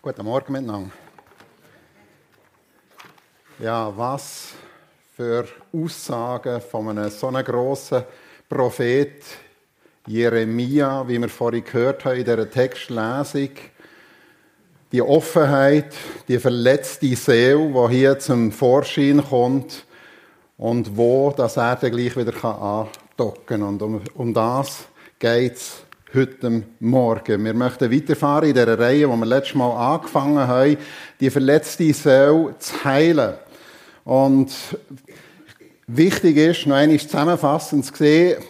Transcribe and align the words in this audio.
Guten 0.00 0.24
Morgen 0.24 0.52
miteinander. 0.52 0.92
Ja, 3.58 3.92
was 3.96 4.52
für 5.16 5.48
Aussagen 5.72 6.60
von 6.60 6.90
einem 6.90 7.10
so 7.10 7.26
einem 7.26 7.44
grossen 7.44 8.04
Prophet 8.48 9.24
Jeremia, 10.06 11.06
wie 11.08 11.20
wir 11.20 11.28
vorhin 11.28 11.64
gehört 11.64 12.04
haben 12.04 12.18
in 12.18 12.24
dieser 12.24 12.48
Textlesung. 12.48 13.50
Die 14.92 15.02
Offenheit, 15.02 15.92
die 16.28 16.38
verletzte 16.38 17.16
Seele, 17.16 17.68
die 17.68 17.96
hier 17.96 18.20
zum 18.20 18.52
Vorschein 18.52 19.20
kommt 19.28 19.84
und 20.58 20.96
wo 20.96 21.34
das 21.36 21.56
er 21.56 21.74
dann 21.74 21.90
gleich 21.90 22.16
wieder 22.16 22.44
andocken 22.44 23.46
kann. 23.46 23.62
Und 23.62 23.82
um, 23.82 24.00
um 24.14 24.32
das 24.32 24.84
geht 25.18 25.56
es 25.56 25.82
heute 26.14 26.62
Morgen. 26.80 27.44
Wir 27.44 27.52
möchten 27.52 27.92
weiterfahren 27.92 28.48
in 28.48 28.54
dieser 28.54 28.78
Reihe, 28.78 29.06
die 29.06 29.06
wir 29.06 29.26
letztes 29.26 29.54
Mal 29.54 29.94
angefangen 29.94 30.38
haben, 30.38 30.76
die 31.20 31.28
verletzte 31.28 31.92
Seele 31.92 32.54
zu 32.58 32.84
heilen. 32.84 33.34
Und 34.04 34.50
wichtig 35.86 36.36
ist, 36.38 36.66
noch 36.66 36.76
einmal 36.76 36.98
zusammenfassend 36.98 37.84
zu 37.84 37.94
sehen, 37.94 38.42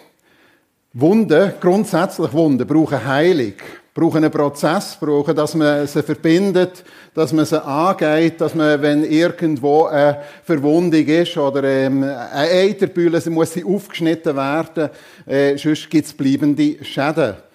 Wunden, 0.92 1.52
grundsätzlich 1.60 2.32
Wunden, 2.32 2.66
brauchen 2.66 3.04
Heilung, 3.04 3.54
brauchen 3.92 4.24
einen 4.24 4.32
Prozess, 4.32 4.96
brauchen, 4.98 5.34
dass 5.34 5.54
man 5.54 5.86
sie 5.86 6.02
verbindet, 6.02 6.84
dass 7.12 7.32
man 7.32 7.44
sie 7.44 7.62
angeht, 7.62 8.40
dass 8.40 8.54
man, 8.54 8.80
wenn 8.80 9.02
irgendwo 9.02 9.86
eine 9.86 10.22
Verwundung 10.44 11.06
ist 11.06 11.36
oder 11.36 11.64
ähm, 11.64 12.04
eine 12.04 12.50
Eiterbülle, 12.50 13.20
sie 13.20 13.30
muss 13.30 13.52
sie 13.52 13.64
aufgeschnitten 13.64 14.36
werden, 14.36 14.90
äh, 15.26 15.56
sonst 15.56 15.90
gibt 15.90 16.06
es 16.06 16.12
bleibende 16.12 16.84
Schäden. 16.84 17.47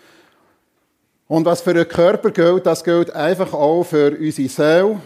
Und 1.33 1.45
was 1.45 1.61
für 1.61 1.73
den 1.73 1.87
Körper 1.87 2.29
gilt, 2.29 2.67
das 2.67 2.83
gilt 2.83 3.09
einfach 3.15 3.53
auch 3.53 3.83
für 3.85 4.15
unsere 4.15 4.47
Seele 4.47 5.01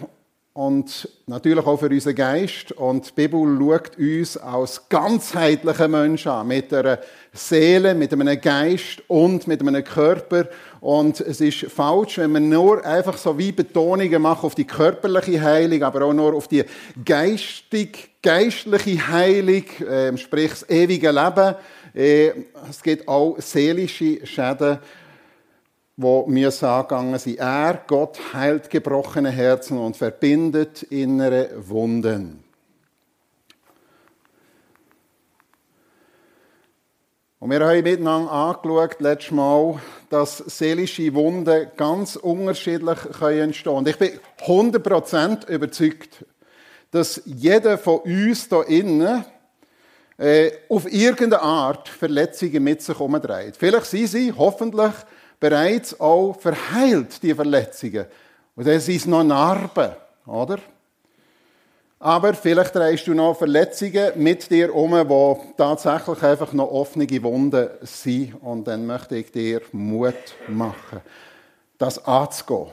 und 0.51 1.07
natürlich 1.25 1.65
auch 1.65 1.79
für 1.79 1.87
unseren 1.87 2.15
Geist. 2.15 2.73
Und 2.73 3.07
die 3.07 3.11
Bibel 3.13 3.57
schaut 3.57 3.97
uns 3.97 4.35
als 4.35 4.89
ganzheitliche 4.89 5.87
Menschen 5.87 6.29
an, 6.29 6.49
mit 6.49 6.73
einer 6.73 6.99
Seele, 7.31 7.95
mit 7.95 8.11
einem 8.11 8.41
Geist 8.41 9.03
und 9.07 9.47
mit 9.47 9.61
einem 9.61 9.81
Körper. 9.85 10.49
Und 10.81 11.21
es 11.21 11.39
ist 11.39 11.71
falsch, 11.71 12.17
wenn 12.17 12.33
wir 12.33 12.41
nur 12.41 12.85
einfach 12.85 13.17
so 13.17 13.37
wie 13.37 13.53
Betonungen 13.53 14.21
machen 14.21 14.47
auf 14.47 14.55
die 14.55 14.67
körperliche 14.67 15.41
Heilung, 15.41 15.81
aber 15.83 16.01
auch 16.07 16.13
nur 16.13 16.33
auf 16.33 16.49
die 16.49 16.65
geistig, 17.05 18.09
geistliche 18.21 19.07
Heilung, 19.07 19.63
äh, 19.79 20.17
sprich 20.17 20.49
das 20.49 20.69
ewige 20.69 21.09
Leben. 21.09 21.55
Äh, 21.95 22.33
es 22.69 22.83
gibt 22.83 23.07
auch 23.07 23.37
seelische 23.39 24.25
Schäden 24.25 24.79
wo 25.97 26.27
mir 26.27 26.53
angegangen 26.63 27.17
sind. 27.17 27.39
Er, 27.39 27.81
Gott, 27.87 28.19
heilt 28.33 28.69
gebrochene 28.69 29.31
Herzen 29.31 29.79
und 29.79 29.97
verbindet 29.97 30.83
innere 30.83 31.49
Wunden. 31.57 32.43
Und 37.39 37.51
wir 37.51 37.59
haben 37.59 37.83
miteinander 37.83 38.31
angeschaut, 38.31 38.99
letztes 38.99 39.31
Mal, 39.31 39.79
dass 40.09 40.37
seelische 40.37 41.13
Wunden 41.13 41.67
ganz 41.75 42.15
unterschiedlich 42.15 42.97
entstehen 43.21 43.63
können. 43.63 43.77
Und 43.77 43.87
ich 43.87 43.97
bin 43.97 44.19
100% 44.45 45.47
überzeugt, 45.47 46.25
dass 46.91 47.21
jeder 47.25 47.77
von 47.77 47.99
uns 47.99 48.47
hier 48.49 48.67
innen 48.67 49.25
äh, 50.17 50.51
auf 50.69 50.91
irgendeine 50.91 51.41
Art 51.41 51.89
Verletzungen 51.89 52.63
mit 52.63 52.81
sich 52.81 52.99
umdreht. 52.99 53.55
Vielleicht 53.55 53.85
sind 53.85 54.07
sie, 54.07 54.33
hoffentlich, 54.33 54.93
bereits 55.39 55.99
auch 55.99 56.33
verheilt, 56.33 57.21
die 57.21 57.33
Verletzungen. 57.33 58.05
Und 58.55 58.67
es 58.67 58.87
noch 59.05 59.23
Narben, 59.23 59.91
oder? 60.25 60.59
Aber 61.99 62.35
vielleicht 62.35 62.73
trägst 62.73 63.07
du 63.07 63.13
noch 63.15 63.37
Verletzungen 63.37 64.11
mit 64.15 64.51
dir 64.51 64.73
um, 64.73 64.91
die 64.91 65.53
tatsächlich 65.57 66.21
einfach 66.21 66.53
noch 66.53 66.71
offene 66.71 67.07
Wunden 67.23 67.69
sind. 67.81 68.35
Und 68.41 68.67
dann 68.67 68.85
möchte 68.85 69.15
ich 69.15 69.31
dir 69.31 69.61
Mut 69.71 70.13
machen, 70.47 71.01
das 71.77 72.03
anzugehen. 72.05 72.67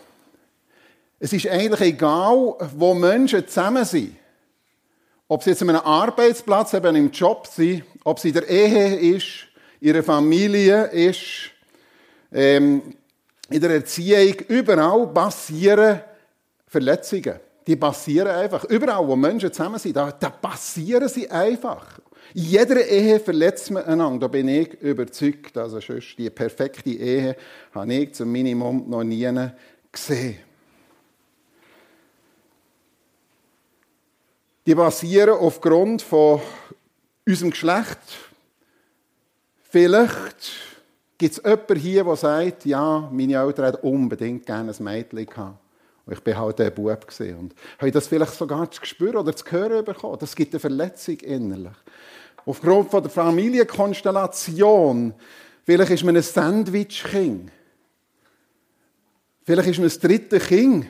Es 1.19 1.33
ist 1.33 1.49
eigentlich 1.49 1.81
egal, 1.81 2.55
wo 2.77 2.93
Menschen 2.93 3.49
zusammen 3.49 3.85
sind. 3.87 4.17
Ob 5.27 5.43
sie 5.43 5.51
jetzt 5.51 5.63
an 5.63 5.71
einem 5.71 5.81
Arbeitsplatz, 5.81 6.75
eben 6.75 6.95
im 6.97 7.11
Job 7.11 7.47
sind, 7.47 7.83
ob 8.05 8.19
sie 8.19 8.29
in 8.29 8.35
der 8.35 8.49
Ehe 8.49 9.17
ist, 9.17 9.47
ihre 9.81 10.03
Familie 10.03 10.85
ist, 10.89 11.51
ähm, 12.35 12.83
in 13.49 13.61
der 13.61 13.71
Erziehung, 13.71 14.35
überall 14.49 15.07
passieren 15.07 16.01
Verletzungen. 16.67 17.39
Die 17.67 17.77
passieren 17.77 18.29
einfach. 18.29 18.65
Überall, 18.65 19.07
wo 19.07 19.17
Menschen 19.17 19.53
zusammen 19.53 19.79
sind, 19.79 19.97
da, 19.97 20.11
da 20.11 20.29
passieren 20.29 21.09
sie 21.09 21.31
einfach. 21.31 22.01
In 22.35 22.43
jeder 22.43 22.85
Ehe 22.85 23.21
verletzt 23.21 23.71
man 23.71 23.85
einander. 23.85 24.21
Da 24.21 24.29
bin 24.29 24.49
ich 24.49 24.75
überzeugt. 24.83 25.57
Also 25.57 25.81
sonst 25.81 26.19
die 26.19 26.29
perfekte 26.31 26.91
Ehe 26.91 27.37
habe 27.73 27.95
ich 27.95 28.15
zum 28.15 28.31
Minimum 28.33 28.91
noch 28.91 29.05
nie 29.05 29.31
gesehen. 29.93 30.39
Die 34.67 34.75
basieren 34.75 35.39
aufgrund 35.39 36.03
von 36.03 36.41
unserem 37.27 37.51
Geschlecht. 37.51 37.99
Vielleicht 39.63 40.74
Gibt 41.25 41.39
es 41.39 41.43
jemanden 41.43 41.77
hier, 41.77 42.05
der 42.05 42.17
sagt, 42.17 42.67
ja, 42.67 43.09
meine 43.11 43.37
Eltern 43.37 43.65
hätten 43.65 43.87
unbedingt 43.87 44.45
gerne 44.45 44.75
ein 44.79 44.85
Mädchen 44.85 45.25
gehabt? 45.25 45.59
Und 46.05 46.13
ich 46.13 46.27
war 46.27 46.37
halt 46.37 46.61
ein 46.61 46.75
Bub. 46.75 47.07
Und 47.19 47.55
habe 47.79 47.91
das 47.91 48.09
vielleicht 48.09 48.35
sogar 48.35 48.71
zu 48.71 48.85
spüren 48.85 49.17
oder 49.17 49.35
zu 49.35 49.51
hören 49.51 49.87
bekommen? 49.87 50.19
Das 50.21 50.37
gibt 50.37 50.53
eine 50.53 50.61
Verletzung 50.61 51.17
innerlich. 51.21 51.73
Aufgrund 52.45 52.91
von 52.91 53.03
der 53.03 53.11
Familienkonstellation, 53.11 55.15
vielleicht 55.65 55.93
ist 55.93 56.05
man 56.05 56.15
ein 56.15 56.23
Sandwich-King. 56.23 57.51
Vielleicht 59.45 59.69
ist 59.71 59.79
man 59.79 59.87
das 59.87 59.99
dritte 59.99 60.39
Kind 60.41 60.89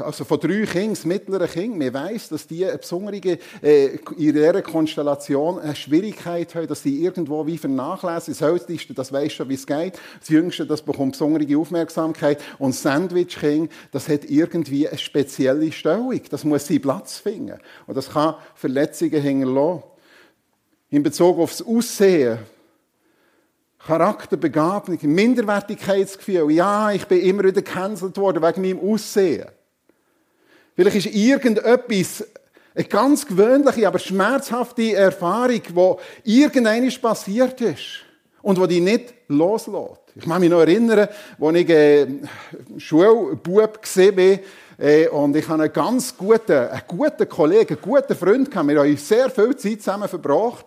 also 0.00 0.24
von 0.24 0.38
drei 0.38 0.64
Kindern, 0.66 0.90
das 0.90 1.04
mittlere 1.04 1.48
Kind, 1.48 1.76
man 1.76 1.92
weiss, 1.92 2.28
dass 2.28 2.46
die 2.46 2.64
eine 2.64 2.78
besondere, 2.78 3.38
äh, 3.60 3.96
in 4.16 4.36
ihrer 4.36 4.62
Konstellation 4.62 5.58
eine 5.58 5.74
Schwierigkeit 5.74 6.54
haben, 6.54 6.68
dass 6.68 6.82
sie 6.82 7.02
irgendwo 7.02 7.44
wie 7.44 7.58
vernachlässigen. 7.58 8.38
Das 8.38 8.48
Älteste, 8.48 8.94
das 8.94 9.12
weiss 9.12 9.32
schon, 9.32 9.48
wie 9.48 9.54
es 9.54 9.66
geht. 9.66 9.98
Das 10.20 10.28
Jüngste, 10.28 10.64
das 10.64 10.82
bekommt 10.82 11.12
besondere 11.12 11.58
Aufmerksamkeit. 11.58 12.40
Und 12.60 12.70
das 12.70 12.82
Sandwich-Kind, 12.82 13.72
das 13.90 14.08
hat 14.08 14.26
irgendwie 14.26 14.88
eine 14.88 14.98
spezielle 14.98 15.72
Stellung. 15.72 16.20
Das 16.30 16.44
muss 16.44 16.68
seinen 16.68 16.82
Platz 16.82 17.18
finden. 17.18 17.58
Und 17.88 17.96
das 17.96 18.10
kann 18.10 18.36
Verletzungen 18.54 19.20
hinterlassen. 19.20 19.82
In 20.90 21.02
Bezug 21.02 21.38
auf 21.38 21.50
das 21.50 21.66
Aussehen 21.66 22.38
Charakterbegabung, 23.86 24.98
Minderwertigkeitsgefühl. 25.02 26.52
Ja, 26.52 26.92
ich 26.92 27.06
bin 27.06 27.20
immer 27.20 27.42
wieder 27.42 27.62
gecancelt 27.62 28.16
worden 28.16 28.42
wegen 28.42 28.62
meinem 28.62 28.80
Aussehen. 28.80 29.46
Vielleicht 30.74 30.96
ist 30.96 31.14
irgendetwas, 31.14 32.24
eine 32.74 32.84
ganz 32.84 33.26
gewöhnliche, 33.26 33.86
aber 33.86 33.98
schmerzhafte 33.98 34.94
Erfahrung, 34.94 35.60
die 36.24 36.40
irgendeinem 36.40 36.92
passiert 37.00 37.60
ist 37.60 38.04
und 38.40 38.58
die 38.58 38.66
dich 38.68 38.80
nicht 38.80 39.14
loslässt. 39.28 40.00
Ich 40.14 40.24
kann 40.24 40.40
mich 40.40 40.50
noch 40.50 40.60
erinnern, 40.60 41.08
als 41.40 41.56
ich 41.56 41.68
äh, 41.68 42.06
Schulbub 42.78 43.78
war, 43.78 44.38
und 45.12 45.36
ich 45.36 45.48
habe 45.48 45.62
einen 45.62 45.72
ganz 45.72 46.16
guten, 46.16 46.50
einen 46.50 46.82
guten 46.88 47.28
Kollegen, 47.28 47.74
einen 47.74 47.82
guten 47.82 48.16
Freund 48.16 48.50
gehabt. 48.50 48.68
Wir 48.68 48.80
haben 48.80 48.96
sehr 48.96 49.30
viel 49.30 49.54
Zeit 49.54 49.80
zusammen 49.80 50.08
verbracht. 50.08 50.66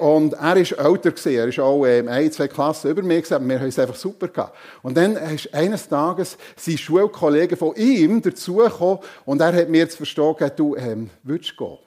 Und 0.00 0.34
er 0.34 0.40
war 0.40 0.56
älter. 0.56 1.30
Er 1.30 1.48
ist 1.48 1.58
auch 1.58 1.86
ähm, 1.86 2.08
ein, 2.08 2.30
zwei 2.32 2.48
Klassen 2.48 2.90
über 2.90 3.02
mir 3.02 3.22
gewesen. 3.22 3.48
Wir 3.48 3.58
haben 3.58 3.68
es 3.68 3.78
einfach 3.78 3.94
super 3.94 4.28
gehabt. 4.28 4.54
Und 4.82 4.94
dann 4.94 5.16
ist 5.16 5.54
eines 5.54 5.88
Tages 5.88 6.36
sein 6.56 6.76
Schulkollege 6.76 7.56
von 7.56 7.74
ihm 7.76 8.20
dazugekommen 8.20 8.98
und 9.24 9.40
er 9.40 9.54
hat 9.54 9.70
mir 9.70 9.88
zu 9.88 9.96
verstehen 9.96 10.50
du, 10.56 10.76
ähm, 10.76 11.08
willst 11.22 11.54
du 11.56 11.64
gehen? 11.64 11.78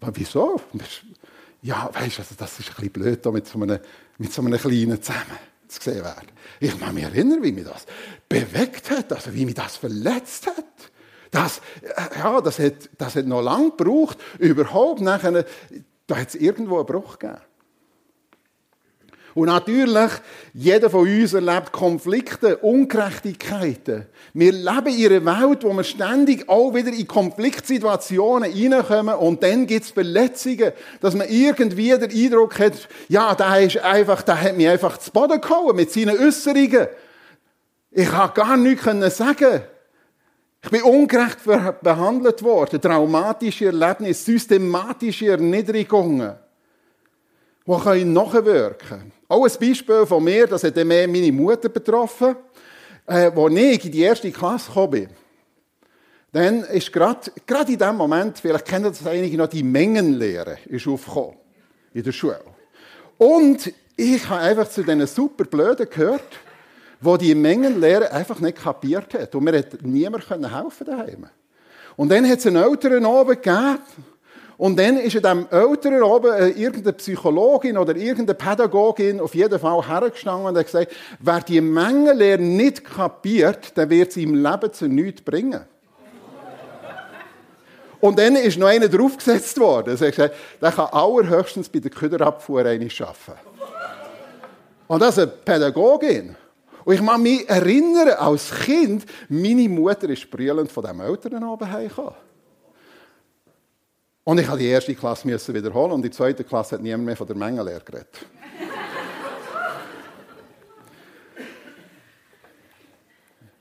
Aber 0.00 0.12
wieso? 0.16 0.60
Ja, 1.62 1.90
weißt 1.92 2.18
du, 2.18 2.22
also 2.22 2.34
das 2.36 2.58
ist 2.58 2.70
ein 2.70 2.74
bisschen 2.74 2.90
blöd, 2.90 3.24
mit 3.26 3.46
so 3.46 3.60
einem, 3.60 3.78
mit 4.18 4.32
so 4.32 4.42
einem 4.42 4.58
Kleinen 4.58 5.00
zusammen 5.00 5.38
zu 5.68 5.80
sehen 5.80 6.02
werden. 6.02 6.28
Ich 6.58 6.78
kann 6.78 6.94
mich 6.94 7.04
erinnern, 7.04 7.42
wie 7.42 7.52
mich 7.52 7.64
das 7.64 7.86
bewegt 8.30 8.90
hat, 8.90 9.12
also 9.12 9.34
wie 9.34 9.44
mich 9.44 9.56
das 9.56 9.76
verletzt 9.76 10.46
hat. 10.46 10.64
Das, 11.30 11.60
äh, 11.82 12.18
ja, 12.18 12.40
das 12.40 12.58
hat, 12.58 12.88
das 12.96 13.16
hat 13.16 13.26
noch 13.26 13.42
lange 13.42 13.72
gebraucht, 13.76 14.18
überhaupt 14.38 15.02
nachher, 15.02 15.44
da 16.06 16.16
hat 16.16 16.28
es 16.28 16.34
irgendwo 16.36 16.78
einen 16.78 16.86
Bruch 16.86 17.18
gegeben. 17.18 17.40
Und 19.34 19.46
natürlich, 19.46 20.10
jeder 20.52 20.90
von 20.90 21.08
uns 21.08 21.34
erlebt 21.34 21.70
Konflikte, 21.70 22.56
Ungerechtigkeiten. 22.58 24.06
Wir 24.34 24.52
leben 24.52 24.86
in 24.88 25.12
einer 25.12 25.40
Welt, 25.40 25.62
wo 25.62 25.72
wir 25.72 25.84
ständig 25.84 26.48
auch 26.48 26.74
wieder 26.74 26.92
in 26.92 27.06
Konfliktsituationen 27.06 28.52
reinkommen 28.52 29.14
und 29.14 29.42
dann 29.44 29.68
gibt 29.68 29.84
es 29.84 29.92
Verletzungen, 29.92 30.72
dass 31.00 31.14
man 31.14 31.28
irgendwie 31.28 31.90
den 31.90 32.10
Eindruck 32.10 32.58
hat, 32.58 32.88
ja, 33.08 33.34
der 33.36 33.60
ist 33.60 33.78
einfach, 33.78 34.22
der 34.22 34.40
hat 34.40 34.56
mich 34.56 34.68
einfach 34.68 34.98
zu 34.98 35.12
Boden 35.12 35.40
gehauen 35.40 35.76
mit 35.76 35.92
seinen 35.92 36.18
Äußerungen. 36.18 36.88
Ich 37.92 38.08
kann 38.08 38.34
gar 38.34 38.56
nichts 38.56 39.16
sagen. 39.16 39.62
Ich 40.62 40.70
bin 40.70 40.82
ungerecht 40.82 41.38
behandelt 41.82 42.42
worden, 42.42 42.80
traumatische 42.80 43.66
Erlebnisse, 43.66 44.32
systematische 44.32 45.28
Erniedrigungen, 45.28 46.34
die 47.66 48.04
nachwirken 48.04 48.88
können. 48.88 49.12
Auch 49.26 49.44
ein 49.44 49.52
Beispiel 49.58 50.04
von 50.06 50.22
mir, 50.22 50.46
das 50.46 50.64
hat 50.64 50.76
mehr 50.76 51.08
meine 51.08 51.32
Mutter 51.32 51.70
betroffen, 51.70 52.36
äh, 53.06 53.30
als 53.34 53.54
ich 53.54 53.84
in 53.86 53.92
die 53.92 54.02
erste 54.02 54.30
Klasse 54.30 54.68
gekommen 54.68 54.90
bin. 54.90 55.08
Dann 56.32 56.62
ist 56.64 56.92
gerade, 56.92 57.32
gerade 57.46 57.72
in 57.72 57.78
dem 57.78 57.96
Moment, 57.96 58.38
vielleicht 58.38 58.66
kennen 58.66 58.84
das 58.84 59.06
einige 59.06 59.36
noch, 59.36 59.48
die 59.48 59.62
Mengenlehre 59.62 60.58
ist 60.66 60.86
aufgekommen. 60.86 61.36
In 61.92 62.04
der 62.04 62.12
Schule. 62.12 62.40
Und 63.18 63.72
ich 63.96 64.28
habe 64.28 64.40
einfach 64.40 64.68
zu 64.68 64.82
diesen 64.82 65.06
super 65.06 65.44
Blöden 65.44 65.88
gehört, 65.90 66.38
wo 67.00 67.16
die 67.16 67.34
Mengenlehre 67.34 68.12
einfach 68.12 68.40
nicht 68.40 68.58
kapiert 68.58 69.14
hat. 69.14 69.34
Und 69.34 69.44
mir 69.44 69.58
hat 69.58 69.82
niemand 69.82 70.28
helfen 70.28 70.86
daheim. 70.86 71.26
Und 71.96 72.10
dann 72.10 72.28
hat 72.28 72.38
es 72.38 72.46
einen 72.46 72.56
älteren 72.56 73.04
oben 73.04 73.36
gegeben, 73.36 73.78
und 74.60 74.78
dann 74.78 74.98
ist 74.98 75.14
in 75.14 75.22
diesem 75.22 75.46
älteren 75.50 76.02
oben 76.02 76.34
äh, 76.34 76.48
irgendeine 76.48 76.92
Psychologin 76.92 77.78
oder 77.78 77.96
irgendeine 77.96 78.34
Pädagogin 78.34 79.18
auf 79.18 79.34
jeden 79.34 79.58
Fall 79.58 79.88
hergestanden 79.88 80.48
und 80.48 80.58
hat 80.58 80.66
gesagt, 80.66 80.92
wer 81.18 81.40
die 81.40 81.62
Mengenlehre 81.62 82.42
nicht 82.42 82.84
kapiert, 82.84 83.74
der 83.78 83.88
wird 83.88 84.12
sie 84.12 84.24
im 84.24 84.34
Leben 84.34 84.70
zu 84.70 84.86
nichts 84.86 85.22
bringen. 85.22 85.62
Und 88.00 88.18
dann 88.18 88.36
ist 88.36 88.58
noch 88.58 88.66
einer 88.66 88.88
draufgesetzt 88.88 89.58
worden. 89.58 89.96
Er 89.98 90.06
hat 90.06 90.14
gesagt, 90.14 90.34
der 90.60 90.72
kann 90.72 90.88
allerhöchstens 90.92 91.70
bei 91.70 91.78
der 91.78 91.90
Köderabfuhr 91.90 92.60
arbeiten. 92.60 92.90
Und 94.88 95.00
das 95.00 95.16
ist 95.16 95.22
eine 95.22 95.32
Pädagogin. 95.42 96.36
Und 96.84 96.94
ich 96.94 97.04
kann 97.04 97.22
mich 97.22 97.48
erinnern, 97.48 98.10
als 98.10 98.50
Kind, 98.50 99.06
meine 99.28 99.68
Mutter 99.68 100.08
ist 100.08 100.30
brüllend 100.30 100.72
von 100.72 100.82
diesem 100.82 101.00
Eltern 101.00 101.44
oben 101.44 101.70
heimgekommen. 101.70 102.14
Und 104.24 104.38
ich 104.38 104.46
musste 104.46 104.60
die 104.62 104.68
erste 104.68 104.94
Klasse 104.94 105.54
wiederholen 105.54 105.92
und 105.92 106.02
die 106.02 106.10
zweite 106.10 106.44
Klasse 106.44 106.76
hat 106.76 106.82
niemand 106.82 107.04
mehr 107.04 107.16
von 107.16 107.26
der 107.26 107.36
Mengenlehre 107.36 107.80
geredet. 107.80 108.14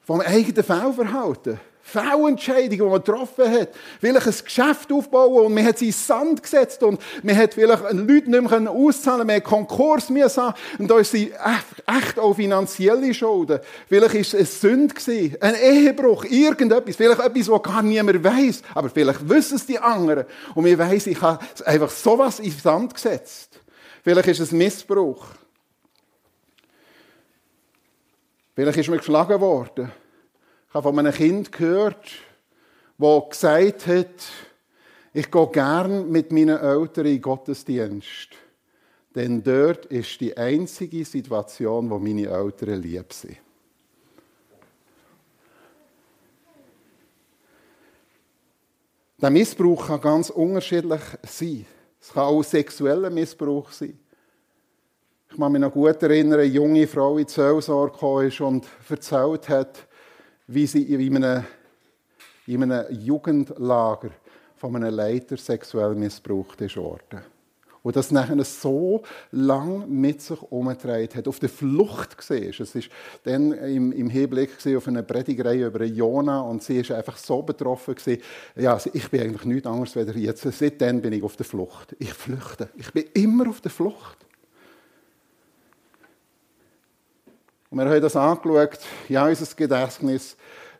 Vom 0.02 0.22
eigenen 0.22 0.64
Fehlverhalten. 0.64 1.60
Fehlentscheidungen, 1.90 2.70
die 2.70 2.82
man 2.82 3.04
getroffen 3.04 3.52
hat. 3.52 3.70
Vielleicht 4.00 4.28
ein 4.28 4.46
Geschäft 4.46 4.92
aufbauen 4.92 5.46
und 5.46 5.54
man 5.54 5.66
hat 5.66 5.78
sie 5.78 5.92
Sand 5.92 6.42
gesetzt 6.42 6.84
und 6.84 7.02
man 7.24 7.36
hat 7.36 7.54
vielleicht 7.54 7.84
Leute 7.92 8.30
nicht 8.30 8.30
mehr 8.30 8.72
auszahlen 8.72 9.28
man 9.28 9.38
hat 9.38 9.44
Konkurs 9.44 10.10
müssen 10.10 10.54
und 10.78 10.90
da 10.90 11.00
ist 11.00 11.12
sie 11.12 11.32
echt 11.32 12.20
auch 12.20 12.34
finanzielle 12.34 13.14
Schulden. 13.14 13.60
Vielleicht 13.88 14.14
war 14.14 14.22
es 14.22 14.36
eine 14.36 14.46
Sünde 14.46 14.96
ein 15.40 15.56
Ehebruch, 15.56 16.26
irgendetwas, 16.26 16.96
vielleicht 16.96 17.20
etwas, 17.20 17.50
was 17.50 17.64
gar 17.64 17.82
niemand 17.82 18.24
weiß, 18.24 18.62
aber 18.74 18.90
vielleicht 18.90 19.28
wissen 19.28 19.56
es 19.56 19.66
die 19.66 19.80
anderen 19.80 20.26
und 20.56 20.64
man 20.64 20.78
weiss, 20.78 21.08
ich 21.08 21.22
habe 21.22 21.44
einfach 21.66 21.90
sowas 21.90 22.40
in 22.40 22.52
Sand 22.52 22.94
gesetzt. 22.94 23.60
Vielleicht 24.04 24.28
ist 24.30 24.40
es 24.40 24.52
Missbrauch. 24.52 25.26
Vielleicht 28.56 28.78
ist 28.78 28.90
man 28.90 28.98
geschlagen 28.98 29.40
worden. 29.40 29.92
Ich 30.70 30.76
habe 30.76 30.88
von 30.88 31.00
einem 31.00 31.12
Kind 31.12 31.52
gehört, 31.52 32.12
das 33.00 33.30
gesagt 33.32 33.88
hat, 33.88 34.08
ich 35.16 35.32
gehe 35.32 35.48
gern 35.48 36.12
mit 36.12 36.32
meinen 36.32 36.60
Eltern 36.60 37.08
in 37.08 37.20
Gottesdienst. 37.20 38.30
Denn 39.16 39.42
dort 39.42 39.88
ist 39.88 40.22
die 40.22 40.38
einzige 40.38 41.04
Situation, 41.06 41.90
wo 41.90 41.98
meine 41.98 42.28
Eltern 42.28 42.84
lieb 42.84 43.12
sind. 43.12 43.38
Der 49.20 49.32
Missbrauch 49.32 49.88
kann 49.88 50.02
ganz 50.02 50.30
unterschiedlich 50.30 51.02
sein. 51.24 51.66
Es 52.00 52.14
kann 52.14 52.26
auch 52.26 52.44
sexueller 52.44 53.10
Missbrauch 53.10 53.72
sein. 53.72 53.98
Ich 55.32 55.36
kann 55.36 55.52
mich 55.52 55.62
noch 55.62 55.74
gut 55.74 56.04
erinnern, 56.04 56.40
eine 56.40 56.44
junge 56.44 56.86
Frau 56.86 57.18
in 57.18 57.26
die 57.26 57.34
Seelsorge 57.34 58.46
und 58.46 58.68
erzählt 58.88 59.50
hat, 59.50 59.89
wie 60.50 60.66
sie 60.66 60.82
in 60.82 61.24
einem, 61.24 61.46
in 62.48 62.64
einem 62.64 62.86
Jugendlager 62.92 64.10
von 64.56 64.76
einem 64.76 64.94
Leiter 64.94 65.38
sexuell 65.38 65.94
missbraucht 65.94 66.60
ist. 66.62 66.78
Und 67.82 67.96
das 67.96 68.12
nachher 68.12 68.44
so 68.44 69.04
lang 69.32 69.88
mit 69.88 70.22
sich 70.22 70.42
umgedreht 70.42 71.16
hat, 71.16 71.28
auf 71.28 71.40
der 71.40 71.50
Flucht 71.50 72.30
war. 72.30 72.38
Es 72.38 72.76
war 72.76 72.82
dann 73.24 73.54
im, 73.54 73.92
im 73.92 74.10
Hinblick 74.10 74.50
auf 74.76 74.88
eine 74.88 75.04
Predigerei 75.04 75.62
über 75.62 75.86
Jona 75.86 76.42
und 76.42 76.62
sie 76.62 76.88
war 76.90 76.98
einfach 76.98 77.18
so 77.18 77.42
betroffen. 77.42 77.96
Gewesen. 77.96 78.22
Ja, 78.56 78.78
ich 78.92 79.10
bin 79.10 79.22
eigentlich 79.22 79.46
nichts 79.46 79.68
anderes 79.68 79.96
als 79.96 80.16
jetzt. 80.16 80.42
Seitdem 80.42 81.02
bin 81.02 81.14
ich 81.14 81.24
auf 81.24 81.38
der 81.38 81.46
Flucht. 81.46 81.96
Ich 82.00 82.14
flüchte. 82.14 82.70
Ich 82.76 82.92
bin 82.92 83.06
immer 83.14 83.48
auf 83.50 83.62
der 83.62 83.72
Flucht. 83.72 84.18
Und 87.70 87.78
wir 87.78 87.86
haben 87.86 88.02
das 88.02 88.16
angeschaut, 88.16 88.80
ja, 89.08 89.28
unser 89.28 89.56
Gedächtnis, 89.56 90.36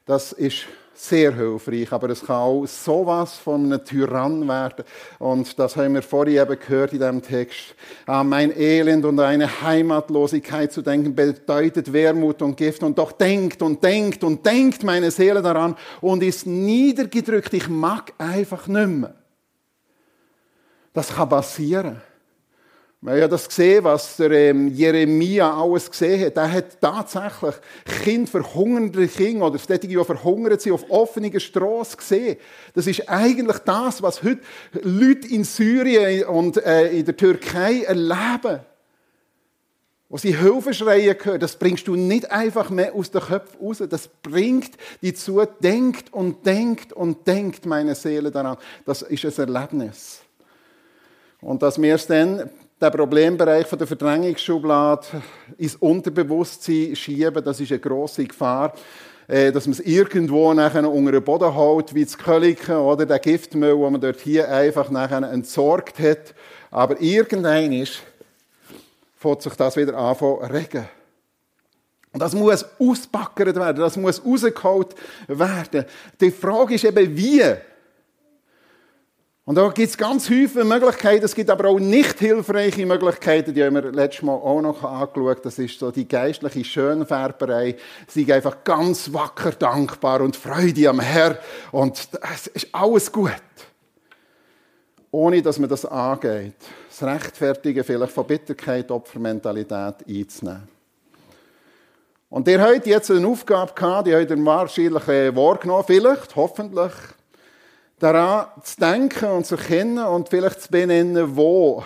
das 0.06 0.32
ist 0.32 0.66
sehr 1.00 1.34
hilfreich, 1.34 1.92
aber 1.94 2.10
es 2.10 2.26
kann 2.26 2.36
auch 2.36 2.66
sowas 2.66 3.36
von 3.36 3.66
einem 3.66 3.86
Tyrann 3.86 4.46
werden. 4.48 4.84
Und 5.20 5.58
das 5.58 5.78
haben 5.78 5.94
wir 5.94 6.02
vorhin 6.02 6.38
eben 6.38 6.60
gehört 6.60 6.92
in 6.92 7.00
diesem 7.00 7.22
Text. 7.22 7.76
An 8.06 8.28
mein 8.28 8.52
Elend 8.58 9.06
und 9.06 9.20
eine 9.20 9.62
Heimatlosigkeit 9.62 10.74
zu 10.74 10.82
denken 10.82 11.16
bedeutet 11.16 11.94
Wermut 11.94 12.42
und 12.42 12.58
Gift. 12.58 12.84
Und 12.84 12.98
doch 12.98 13.14
denkt 13.14 13.62
und 13.62 13.82
denkt 13.82 14.24
und 14.24 14.46
denkt 14.46 14.84
meine 14.84 15.10
Seele 15.12 15.42
daran 15.42 15.78
und 16.02 16.22
ist 16.22 16.46
niedergedrückt. 16.46 17.54
Ich 17.54 17.70
mag 17.70 18.12
einfach 18.18 18.68
nicht 18.68 18.88
mehr. 18.88 19.16
Das 20.92 21.16
kann 21.16 21.30
passieren. 21.30 22.02
Wir 23.02 23.12
haben 23.12 23.20
ja 23.20 23.28
das 23.30 23.48
gesehen, 23.48 23.86
was 23.86 24.18
der 24.18 24.32
ähm, 24.32 24.68
Jeremia 24.68 25.54
alles 25.54 25.90
gesehen 25.90 26.26
hat. 26.26 26.36
Er 26.36 26.52
hat 26.52 26.82
tatsächlich 26.82 27.56
Kind, 28.04 28.30
verhungernde 28.30 29.08
Kinder 29.08 29.48
oder 29.48 29.58
solche, 29.58 29.88
die 29.88 29.96
verhungert 30.04 30.60
sind, 30.60 30.74
auf 30.74 30.90
offener 30.90 31.40
Straße 31.40 31.96
gesehen. 31.96 32.36
Das 32.74 32.88
ist 32.88 33.08
eigentlich 33.08 33.60
das, 33.60 34.02
was 34.02 34.22
heute 34.22 34.42
Leute 34.82 35.30
in 35.30 35.46
Syrien 35.46 36.26
und 36.26 36.58
äh, 36.58 36.90
in 36.90 37.06
der 37.06 37.16
Türkei 37.16 37.84
erleben. 37.84 38.60
Wo 40.10 40.18
sie 40.18 40.36
Hilfe 40.36 40.74
schreien 40.74 41.18
können, 41.18 41.40
das 41.40 41.56
bringst 41.56 41.88
du 41.88 41.96
nicht 41.96 42.30
einfach 42.30 42.70
mehr 42.70 42.94
aus 42.96 43.12
den 43.12 43.22
Köpfen 43.22 43.66
raus. 43.66 43.82
Das 43.90 44.10
bringt 44.10 44.72
die 45.02 45.14
zu, 45.14 45.42
denkt 45.62 46.12
und 46.12 46.46
denkt 46.46 46.92
und 46.92 47.26
denkt 47.26 47.66
meine 47.66 47.96
Seele 47.96 48.30
daran. 48.30 48.58
Das 48.86 49.04
ist 49.04 49.24
ein 49.24 49.54
Erlebnis. 49.56 50.20
Und 51.40 51.62
dass 51.62 51.82
wir 51.82 51.96
es 51.96 52.06
dann 52.06 52.50
den 52.82 52.92
Problembereich 52.92 53.68
von 53.68 53.78
der 53.78 53.88
Verdrängungsschublade 53.88 55.08
ins 55.58 55.76
Unterbewusstsein 55.76 56.96
schieben, 56.96 57.44
das 57.44 57.60
ist 57.60 57.72
eine 57.72 57.80
grosse 57.80 58.26
Gefahr 58.26 58.74
äh, 59.30 59.52
dass 59.52 59.68
man 59.68 59.74
es 59.74 59.80
irgendwo 59.82 60.52
nachher 60.56 60.90
unter 60.90 61.12
den 61.12 61.24
Boden 61.24 61.54
hält, 61.54 61.94
wie 61.94 62.04
das 62.04 62.18
Köliken 62.18 62.78
oder 62.78 63.06
der 63.06 63.20
Giftmüll, 63.20 63.78
wo 63.78 63.88
man 63.88 64.02
dort 64.02 64.20
hier 64.20 64.50
einfach 64.50 64.90
nachher 64.90 65.22
entsorgt 65.22 66.00
hat. 66.00 66.34
Aber 66.72 67.00
irgendein 67.00 67.72
ist, 67.72 68.02
fängt 69.16 69.44
sich 69.44 69.54
das 69.54 69.78
wieder 69.78 69.96
an 69.96 70.18
zu 70.18 70.34
regen. 70.34 70.90
Und 72.12 72.20
das 72.22 72.34
muss 72.34 72.66
auspackert 72.80 73.56
werden, 73.56 73.80
das 73.80 73.98
muss 73.98 74.26
rausgeholt 74.26 74.96
werden. 75.28 75.86
Die 76.20 76.32
Frage 76.32 76.74
ist 76.74 76.86
eben, 76.86 77.16
wie? 77.16 77.44
Und 79.50 79.56
da 79.56 79.68
gibt 79.70 79.90
es 79.90 79.98
ganz 79.98 80.28
viele 80.28 80.64
Möglichkeiten. 80.64 81.26
Es 81.26 81.34
gibt 81.34 81.50
aber 81.50 81.70
auch 81.70 81.80
nicht 81.80 82.20
hilfreiche 82.20 82.86
Möglichkeiten, 82.86 83.52
die 83.52 83.64
haben 83.64 83.74
wir 83.74 83.92
letztes 83.92 84.22
Mal 84.22 84.36
auch 84.36 84.62
noch 84.62 84.84
angeschaut. 84.84 85.44
Das 85.44 85.58
ist 85.58 85.80
so 85.80 85.90
die 85.90 86.08
geistliche 86.08 86.64
Schönfärberei. 86.64 87.76
Sie 88.06 88.32
einfach 88.32 88.64
ganz 88.64 89.12
wacker 89.12 89.50
dankbar 89.50 90.22
und 90.22 90.36
Freude 90.36 90.88
am 90.88 91.00
Herr. 91.00 91.40
Und 91.72 92.10
es 92.32 92.46
ist 92.46 92.68
alles 92.72 93.12
gut. 93.12 93.42
Ohne, 95.10 95.42
dass 95.42 95.58
man 95.58 95.68
das 95.68 95.84
angeht. 95.84 96.54
Das 96.88 97.02
Rechtfertigen 97.02 97.84
vielleicht 97.84 98.14
von 98.14 98.28
Bitterkeit, 98.28 98.92
Opfermentalität 98.92 99.96
einzunehmen. 100.08 100.68
Und 102.30 102.48
ihr 102.48 102.62
habt 102.62 102.86
jetzt 102.86 103.10
eine 103.10 103.28
Aufgabe 103.28 103.74
gehabt, 103.74 104.06
die 104.06 104.14
habt 104.14 104.30
ihr 104.30 104.46
wahrscheinlich 104.46 105.08
äh, 105.08 105.36
wahrgenommen, 105.36 105.86
vielleicht, 105.88 106.36
hoffentlich 106.36 106.94
daran 108.00 108.48
zu 108.64 108.80
denken 108.80 109.30
und 109.30 109.46
zu 109.46 109.58
kennen 109.58 110.06
und 110.06 110.30
vielleicht 110.30 110.62
zu 110.62 110.70
benennen, 110.70 111.36
wo, 111.36 111.84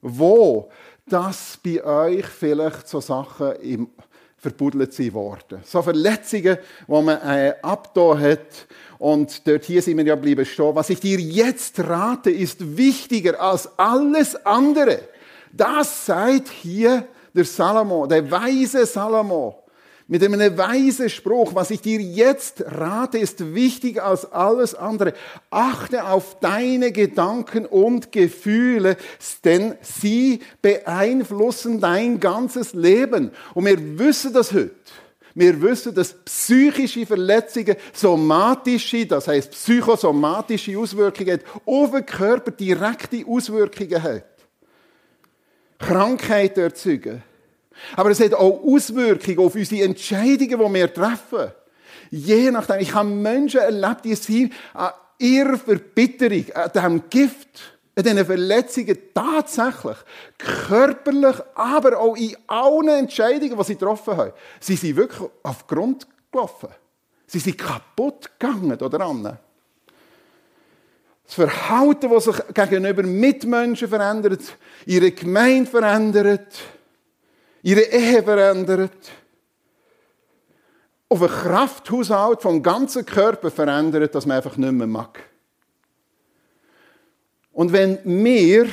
wo 0.00 0.70
das 1.06 1.58
bei 1.64 1.82
euch 1.84 2.26
vielleicht 2.26 2.88
so 2.88 3.00
Sachen 3.00 3.52
im 3.56 3.88
verbuddelt 4.38 4.92
sind 4.92 5.14
worden. 5.14 5.60
So 5.64 5.82
Verletzungen, 5.82 6.58
die 6.86 7.02
man 7.02 7.20
äh, 7.22 7.54
abgetan 7.62 8.20
hat. 8.20 8.66
Und 8.98 9.46
dort 9.46 9.64
hier 9.64 9.82
sind 9.82 9.96
wir 9.96 10.06
ja 10.06 10.14
bleiben 10.14 10.44
stehen. 10.44 10.74
Was 10.74 10.90
ich 10.90 11.00
dir 11.00 11.18
jetzt 11.18 11.80
rate, 11.80 12.30
ist 12.30 12.76
wichtiger 12.76 13.40
als 13.40 13.68
alles 13.76 14.36
andere. 14.46 15.00
Das 15.52 16.06
seid 16.06 16.48
hier 16.48 17.08
der 17.34 17.44
Salomo, 17.44 18.06
der 18.06 18.30
weise 18.30 18.86
Salomo. 18.86 19.64
Mit 20.08 20.22
einem 20.22 20.56
weisen 20.56 21.10
Spruch, 21.10 21.56
was 21.56 21.72
ich 21.72 21.80
dir 21.80 22.00
jetzt 22.00 22.62
rate, 22.64 23.18
ist 23.18 23.54
wichtiger 23.54 24.04
als 24.04 24.30
alles 24.30 24.76
andere. 24.76 25.14
Achte 25.50 26.04
auf 26.04 26.38
deine 26.38 26.92
Gedanken 26.92 27.66
und 27.66 28.12
Gefühle, 28.12 28.96
denn 29.44 29.74
sie 29.82 30.40
beeinflussen 30.62 31.80
dein 31.80 32.20
ganzes 32.20 32.72
Leben. 32.72 33.32
Und 33.54 33.66
wir 33.66 33.98
wissen 33.98 34.32
das 34.32 34.52
heute. 34.52 34.70
Wir 35.34 35.60
wissen, 35.60 35.92
dass 35.92 36.14
psychische 36.24 37.04
Verletzungen 37.04 37.76
somatische, 37.92 39.06
das 39.06 39.26
heißt 39.26 39.50
psychosomatische 39.50 40.78
Auswirkungen 40.78 41.40
auf 41.66 41.90
den 41.90 42.06
Körper 42.06 42.52
direkte 42.52 43.22
Auswirkungen 43.26 44.02
haben. 44.02 44.22
Krankheiten 45.78 46.60
erzeugen. 46.60 47.22
Aber 47.96 48.10
es 48.10 48.20
hat 48.20 48.34
auch 48.34 48.62
Auswirkungen 48.64 49.38
auf 49.38 49.54
unsere 49.54 49.84
Entscheidungen, 49.84 50.58
die 50.58 50.74
wir 50.74 50.92
treffen. 50.92 51.52
Je 52.10 52.50
nachdem, 52.50 52.80
ich 52.80 52.94
habe 52.94 53.08
Menschen 53.08 53.60
erlebt, 53.60 54.04
die 54.04 54.14
sind 54.14 54.52
an 54.74 54.90
ihrer 55.18 55.56
Verbitterung, 55.56 56.44
an 56.54 56.70
diesem 56.72 57.10
Gift, 57.10 57.76
an 57.96 58.04
diesen 58.04 58.26
Verletzungen 58.26 58.98
tatsächlich, 59.14 59.96
körperlich, 60.38 61.36
aber 61.54 61.98
auch 61.98 62.16
in 62.16 62.36
allen 62.46 62.88
Entscheidungen, 62.88 63.56
die 63.56 63.64
sie 63.64 63.74
getroffen 63.74 64.16
haben, 64.16 64.32
sie 64.60 64.76
sind 64.76 64.96
wirklich 64.96 65.30
auf 65.42 65.66
Grund 65.66 66.06
gelaufen. 66.30 66.68
Sie 67.26 67.38
sind 67.38 67.58
kaputt 67.58 68.30
gegangen, 68.38 68.78
oder? 68.80 69.38
Das 71.26 71.34
Verhalten, 71.34 72.08
das 72.08 72.24
sich 72.24 72.36
gegenüber 72.54 73.02
Mitmenschen 73.02 73.88
verändert, 73.88 74.42
ihre 74.84 75.10
Gemeinde 75.10 75.68
verändert, 75.68 76.54
ihre 77.66 77.80
Ehe 77.80 78.22
verändert, 78.22 78.92
auf 81.08 81.20
einen 81.20 81.30
Krafthaushalt 81.30 82.40
vom 82.40 82.62
ganzen 82.62 83.04
Körper 83.04 83.50
verändert, 83.50 84.14
dass 84.14 84.24
man 84.24 84.36
einfach 84.36 84.56
nicht 84.56 84.70
mehr 84.70 84.86
mag. 84.86 85.18
Und 87.50 87.72
wenn 87.72 87.98
wir 88.04 88.68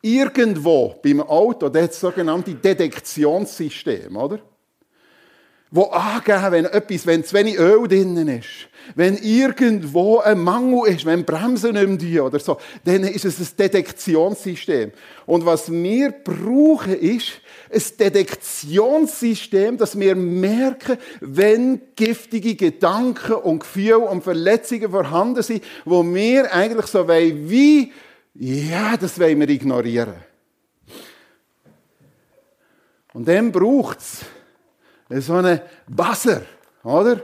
irgendwo 0.00 0.94
beim 1.02 1.20
Auto, 1.20 1.68
das 1.68 2.00
sogenannte 2.00 2.54
Detektionssystem, 2.54 4.16
oder? 4.16 4.38
Wo 5.70 5.84
angeben, 5.84 6.52
wenn 6.52 6.64
etwas, 6.66 7.06
wenn 7.06 7.24
zu 7.24 7.34
wenig 7.34 7.58
Öl 7.58 7.88
drinnen 7.88 8.28
ist, 8.28 8.68
wenn 8.94 9.16
irgendwo 9.16 10.18
ein 10.18 10.38
Mangel 10.38 10.94
ist, 10.94 11.04
wenn 11.04 11.24
Bremsen 11.24 11.74
nicht 11.74 12.02
mehr 12.02 12.24
oder 12.24 12.38
so, 12.38 12.58
dann 12.84 13.02
ist 13.04 13.24
es 13.24 13.40
ein 13.40 13.56
Detektionssystem. 13.58 14.92
Und 15.26 15.46
was 15.46 15.72
wir 15.72 16.12
brauchen, 16.12 16.94
ist 16.94 17.40
ein 17.72 17.82
Detektionssystem, 17.98 19.78
dass 19.78 19.98
wir 19.98 20.14
merken, 20.14 20.98
wenn 21.20 21.80
giftige 21.96 22.54
Gedanken 22.54 23.34
und 23.34 23.60
Gefühle 23.60 23.98
und 23.98 24.22
Verletzungen 24.22 24.90
vorhanden 24.90 25.42
sind, 25.42 25.64
wo 25.84 26.04
wir 26.04 26.52
eigentlich 26.54 26.86
so 26.86 27.08
wollen, 27.08 27.48
wie, 27.50 27.92
ja, 28.34 28.96
das 28.96 29.18
wollen 29.18 29.40
wir 29.40 29.48
ignorieren. 29.48 30.14
Und 33.12 33.28
dann 33.28 33.52
braucht 33.52 34.00
es 34.00 34.20
so 35.20 35.34
einen 35.34 35.60
Buzzer, 35.88 36.42
oder? 36.82 37.20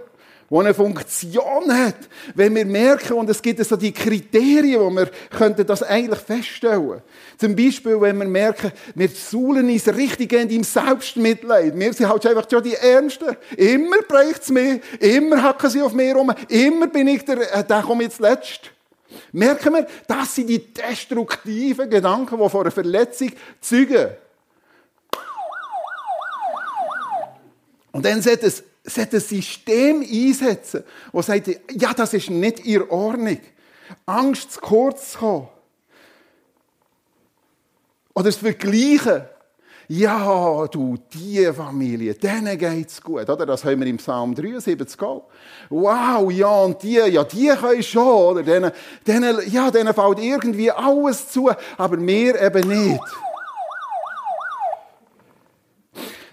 wo 0.51 0.59
eine 0.61 0.75
Funktion 0.75 1.73
hat. 1.73 1.95
Wenn 2.35 2.55
wir 2.57 2.67
merken, 2.67 3.15
und 3.15 3.31
es 3.31 3.41
gibt 3.41 3.65
so 3.65 3.77
die 3.77 3.93
Kriterien, 3.93 4.81
wo 4.81 4.91
wir 4.91 5.09
könnten 5.31 5.65
das 5.65 5.85
eigentlich 5.85 6.19
feststellen. 6.19 7.01
Zum 7.39 7.55
Beispiel, 7.55 7.99
wenn 8.01 8.19
wir 8.19 8.27
merken, 8.27 8.73
wir 8.97 9.09
suhlen 9.09 9.71
uns 9.71 9.87
richtig 9.87 10.33
im 10.33 10.65
Selbstmitleid. 10.65 11.79
Wir 11.79 11.93
sind 11.93 12.09
halt 12.09 12.27
einfach 12.27 12.51
schon 12.51 12.65
die 12.65 12.75
Ernsten. 12.75 13.37
Immer 13.57 13.99
bräuchte 14.09 14.41
es 14.43 14.51
mich. 14.51 14.81
Immer 14.99 15.41
hacken 15.41 15.71
sie 15.71 15.83
auf 15.83 15.93
mir 15.93 16.15
rum. 16.17 16.33
Immer 16.49 16.89
bin 16.89 17.07
ich 17.07 17.25
der, 17.25 17.55
äh, 17.55 17.65
der 17.65 17.83
kommt 17.83 18.03
jetzt 18.03 18.19
letzt. 18.19 18.73
Merken 19.33 19.75
wir, 19.75 19.87
das 20.09 20.35
sind 20.35 20.49
die 20.49 20.73
destruktiven 20.73 21.89
Gedanken, 21.89 22.39
die 22.41 22.49
vor 22.49 22.63
einer 22.63 22.71
Verletzung 22.73 23.31
zeugen. 23.61 24.09
Und 27.93 28.05
dann 28.05 28.23
sollte 28.23 28.47
es 28.47 28.63
sollte 28.85 29.19
ein 29.19 29.21
System 29.21 30.03
einsetzen, 30.03 30.85
das 31.13 31.27
sagt, 31.27 31.49
ja, 31.73 31.93
das 31.95 32.15
ist 32.15 32.31
nicht 32.31 32.61
in 32.61 32.83
Ordnung. 32.89 33.39
Angst 34.07 34.53
zu 34.53 34.61
kurz 34.61 35.13
zu 35.13 35.19
kommen. 35.19 35.49
Oder 38.15 38.25
das 38.27 38.37
Vergleichen. 38.37 39.23
Ja, 39.93 40.69
du, 40.69 40.99
diese 41.13 41.53
Familie, 41.53 42.15
denen 42.15 42.57
geht's 42.57 43.03
gut. 43.03 43.29
Oder? 43.29 43.45
Das 43.45 43.65
haben 43.65 43.81
wir 43.81 43.89
im 43.89 43.97
Psalm 43.97 44.37
73 44.37 45.03
auch. 45.03 45.25
Wow, 45.69 46.31
ja, 46.31 46.63
und 46.63 46.81
die, 46.81 46.93
ja, 46.93 47.25
die 47.25 47.49
können 47.49 47.83
schon. 47.83 48.37
Oder? 48.37 48.45
Denen, 48.45 48.71
denen, 49.05 49.51
ja, 49.51 49.69
denen 49.73 49.93
fällt 49.93 50.21
irgendwie 50.21 50.71
alles 50.71 51.29
zu, 51.31 51.51
aber 51.77 51.97
mir 51.97 52.41
eben 52.41 52.69
nicht. 52.69 53.01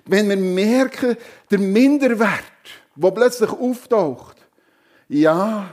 Wenn 0.08 0.30
wir 0.30 0.38
merken, 0.38 1.18
der 1.50 1.60
Minderwert, 1.60 2.44
der 2.96 3.12
plötzlich 3.12 3.50
auftaucht, 3.50 4.38
ja, 5.10 5.70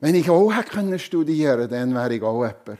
wenn 0.00 0.14
ich 0.14 0.30
auch 0.30 0.52
hätte 0.52 0.98
studieren 0.98 1.68
können, 1.68 1.70
dann 1.70 1.94
wäre 1.94 2.14
ich 2.14 2.22
auch 2.22 2.42
jemand. 2.42 2.78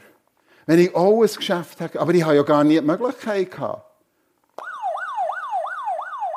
Wenn 0.65 0.79
ich 0.79 0.95
auch 0.95 1.21
ein 1.21 1.29
Geschäft 1.35 1.79
hätte, 1.79 1.99
aber 1.99 2.13
ich 2.13 2.23
habe 2.23 2.35
ja 2.35 2.43
gar 2.43 2.63
nicht 2.63 2.81
die 2.81 2.85
Möglichkeit 2.85 3.51
gehabt. 3.51 3.85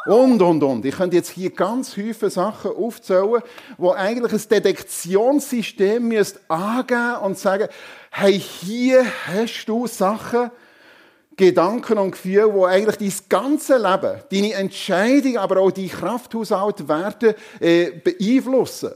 Und, 0.04 0.42
und, 0.42 0.62
und. 0.64 0.84
Ich 0.84 0.96
könnte 0.96 1.16
jetzt 1.16 1.30
hier 1.30 1.50
ganz 1.50 1.94
viele 1.94 2.30
Sachen 2.30 2.72
aufzählen, 2.72 3.40
wo 3.78 3.92
eigentlich 3.92 4.32
ein 4.32 4.48
Detektionssystem 4.48 6.08
müsste 6.08 6.40
angeben 6.48 7.16
und 7.22 7.38
sagen, 7.38 7.68
hey, 8.10 8.40
hier 8.40 9.04
hast 9.28 9.66
du 9.66 9.86
Sachen, 9.86 10.50
Gedanken 11.46 11.98
und 11.98 12.12
Gefühle, 12.12 12.52
die 12.52 12.64
eigentlich 12.64 12.96
dein 13.28 13.28
ganze 13.28 13.76
Leben, 13.76 14.20
deine 14.30 14.54
Entscheidung, 14.54 15.38
aber 15.38 15.60
auch 15.60 15.70
dein 15.70 15.88
Krafthaushalt 15.88 16.88
werden 16.88 17.34
äh, 17.60 17.90
beeinflussen. 17.90 18.92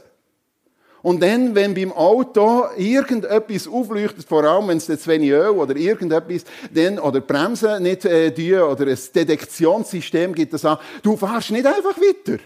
Und 1.01 1.21
dann, 1.21 1.53
wenn 1.55 1.73
beim 1.73 1.93
Auto 1.93 2.65
irgendetwas 2.75 3.67
aufleuchtet, 3.67 4.27
vor 4.27 4.43
allem 4.43 4.67
wenn 4.67 4.77
es 4.77 4.85
zu 4.85 5.07
wenig 5.07 5.29
Öl 5.29 5.49
oder 5.49 5.75
irgendetwas, 5.75 6.43
dann, 6.73 6.99
oder 6.99 7.21
Bremsen 7.21 7.83
nicht 7.83 8.05
äh, 8.05 8.33
tun, 8.33 8.61
oder 8.61 8.87
ein 8.87 8.99
Detektionssystem 9.13 10.33
gibt 10.33 10.53
es 10.53 10.65
an, 10.65 10.77
du 11.03 11.15
fährst 11.15 11.51
nicht 11.51 11.65
einfach 11.65 11.97
weiter. 11.97 12.41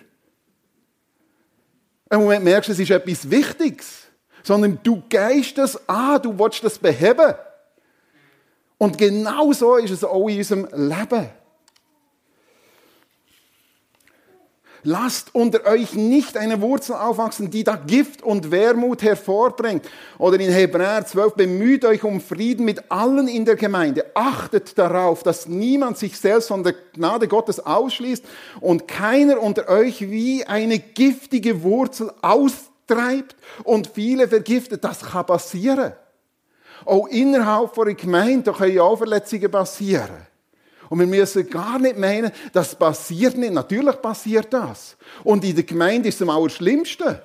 Im 2.09 2.19
Moment 2.19 2.43
merkst 2.43 2.67
du, 2.67 2.73
es 2.73 2.79
ist 2.79 2.91
etwas 2.91 3.29
Wichtiges, 3.31 4.03
sondern 4.43 4.79
du 4.83 5.01
gehst 5.07 5.57
das 5.57 5.87
an, 5.87 6.21
du 6.21 6.37
willst 6.37 6.63
das 6.63 6.77
beheben. 6.77 7.33
Und 8.81 8.97
genau 8.97 9.53
so 9.53 9.75
ist 9.75 9.91
es 9.91 10.03
auch 10.03 10.27
in 10.27 10.39
unserem 10.39 10.67
Leben. 10.73 11.29
Lasst 14.81 15.35
unter 15.35 15.67
euch 15.67 15.93
nicht 15.93 16.35
eine 16.35 16.61
Wurzel 16.61 16.95
aufwachsen, 16.95 17.51
die 17.51 17.63
da 17.63 17.75
Gift 17.75 18.23
und 18.23 18.49
Wermut 18.49 19.03
hervorbringt. 19.03 19.87
Oder 20.17 20.39
in 20.39 20.51
Hebräer 20.51 21.05
12, 21.05 21.35
bemüht 21.35 21.85
euch 21.85 22.03
um 22.03 22.19
Frieden 22.19 22.65
mit 22.65 22.91
allen 22.91 23.27
in 23.27 23.45
der 23.45 23.55
Gemeinde. 23.55 24.03
Achtet 24.15 24.75
darauf, 24.79 25.21
dass 25.21 25.47
niemand 25.47 25.99
sich 25.99 26.17
selbst 26.17 26.47
von 26.47 26.63
der 26.63 26.73
Gnade 26.95 27.27
Gottes 27.27 27.63
ausschließt 27.63 28.25
und 28.61 28.87
keiner 28.87 29.43
unter 29.43 29.69
euch 29.69 30.09
wie 30.09 30.43
eine 30.47 30.79
giftige 30.79 31.61
Wurzel 31.61 32.11
austreibt 32.23 33.35
und 33.63 33.91
viele 33.93 34.27
vergiftet. 34.27 34.83
Das 34.83 35.01
kann 35.01 35.27
passieren. 35.27 35.93
Auch 36.85 37.07
innerhalb 37.07 37.77
einer 37.77 37.93
Gemeinde 37.93 38.51
können 38.51 38.79
auch 38.79 38.97
Verletzungen 38.97 39.51
passieren. 39.51 40.27
Und 40.89 40.99
wir 40.99 41.07
müssen 41.07 41.49
gar 41.49 41.79
nicht 41.79 41.97
meinen, 41.97 42.31
das 42.51 42.75
passiert 42.75 43.37
nicht. 43.37 43.53
Natürlich 43.53 44.01
passiert 44.01 44.53
das. 44.53 44.97
Und 45.23 45.43
in 45.45 45.55
der 45.55 45.63
Gemeinde 45.63 46.09
ist 46.09 46.15
es 46.15 46.21
am 46.21 46.29
allerschlimmsten. 46.29 47.17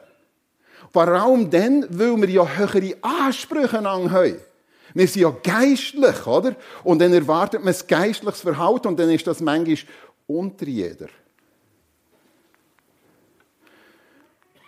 Allem 0.94 1.50
dann, 1.50 1.84
weil 1.90 2.16
wir 2.16 2.30
ja 2.30 2.48
höhere 2.48 2.96
Ansprüche 3.02 3.82
haben. 3.82 4.36
Wir 4.94 5.08
sind 5.08 5.22
ja 5.22 5.30
geistlich, 5.42 6.26
oder? 6.26 6.56
Und 6.84 7.00
dann 7.00 7.12
erwartet 7.12 7.62
man 7.62 7.74
ein 7.74 7.86
geistliches 7.86 8.40
Verhalten 8.40 8.88
und 8.88 8.98
dann 8.98 9.10
ist 9.10 9.26
das 9.26 9.40
manchmal 9.40 9.76
unter 10.26 10.64
jeder. 10.64 11.08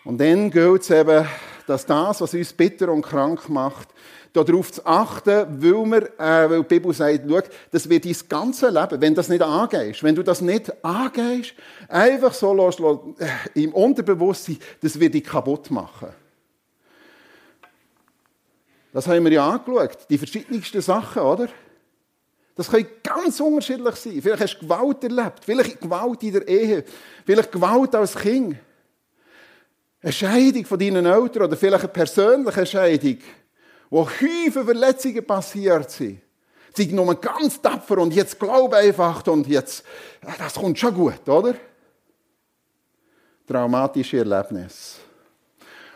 Und 0.05 0.19
dann 0.19 0.51
gilt 0.51 0.83
es 0.83 0.91
eben, 0.91 1.27
dass 1.67 1.87
das, 1.87 2.21
was 2.21 2.35
uns 2.35 2.53
bitter 2.53 2.91
und 2.91 3.03
krank 3.03 3.49
macht, 3.49 3.89
darauf 4.45 4.73
zu 4.73 4.85
achten, 4.85 5.47
weil, 5.63 5.91
wir, 5.91 6.03
äh, 6.19 6.51
weil 6.51 6.63
die 6.63 6.69
Bibel 6.69 6.93
sagt, 6.93 7.23
schau, 7.29 7.41
das 7.71 7.89
wird 7.89 8.05
dein 8.05 8.17
ganze 8.29 8.69
Leben, 8.69 9.01
wenn 9.01 9.15
das 9.15 9.29
nicht 9.29 9.43
angehst, 9.43 10.03
wenn 10.03 10.15
du 10.15 10.23
das 10.23 10.41
nicht 10.41 10.85
angehst, 10.85 11.55
einfach 11.89 12.33
so 12.33 12.55
lässt, 12.55 12.81
äh, 12.81 13.63
im 13.63 13.73
Unterbewusstsein, 13.73 14.59
das 14.81 14.99
wird 14.99 15.15
dich 15.15 15.25
kaputt 15.25 15.71
machen. 15.71 16.09
Das 18.93 19.07
haben 19.07 19.25
wir 19.25 19.33
ja 19.33 19.49
angeschaut, 19.49 19.99
die 20.09 20.19
verschiedensten 20.19 20.81
Sachen, 20.81 21.23
oder? 21.23 21.49
Das 22.59 22.69
kann 22.69 22.85
ganz 23.05 23.39
unterschiedlich 23.39 23.95
sein. 23.95 24.21
Vielleicht 24.21 24.43
hast 24.43 24.59
du 24.59 24.67
Gewalt 24.67 25.05
erlebt, 25.05 25.45
vielleicht 25.45 25.81
Gewalt 25.81 26.23
in 26.25 26.33
der 26.33 26.49
Ehe, 26.49 26.85
vielleicht 27.25 27.53
Gewalt 27.53 27.95
als 27.95 28.17
Kind. 28.17 28.57
Eine 30.03 30.13
Scheidung 30.13 30.65
von 30.65 30.79
deinen 30.79 31.07
Eltern 31.07 31.45
oder 31.45 31.57
vielleicht 31.57 31.85
eine 31.85 31.93
persönliche 31.93 32.67
Scheidung, 32.67 33.19
wo 33.91 34.07
Häufen 34.09 34.65
Verletzungen 34.65 35.25
passiert 35.27 35.91
sind. 35.91 36.21
Sie 36.75 36.93
nur 36.93 37.15
ganz 37.21 37.61
tapfer 37.61 37.99
und 37.99 38.15
jetzt 38.15 38.39
glaub 38.39 38.73
einfach 38.73 39.27
und 39.27 39.47
jetzt, 39.49 39.85
das 40.39 40.55
kommt 40.55 40.79
schon 40.79 40.95
gut, 40.95 41.29
oder? 41.29 41.55
Traumatische 43.47 44.19
Erlebnis. 44.19 44.99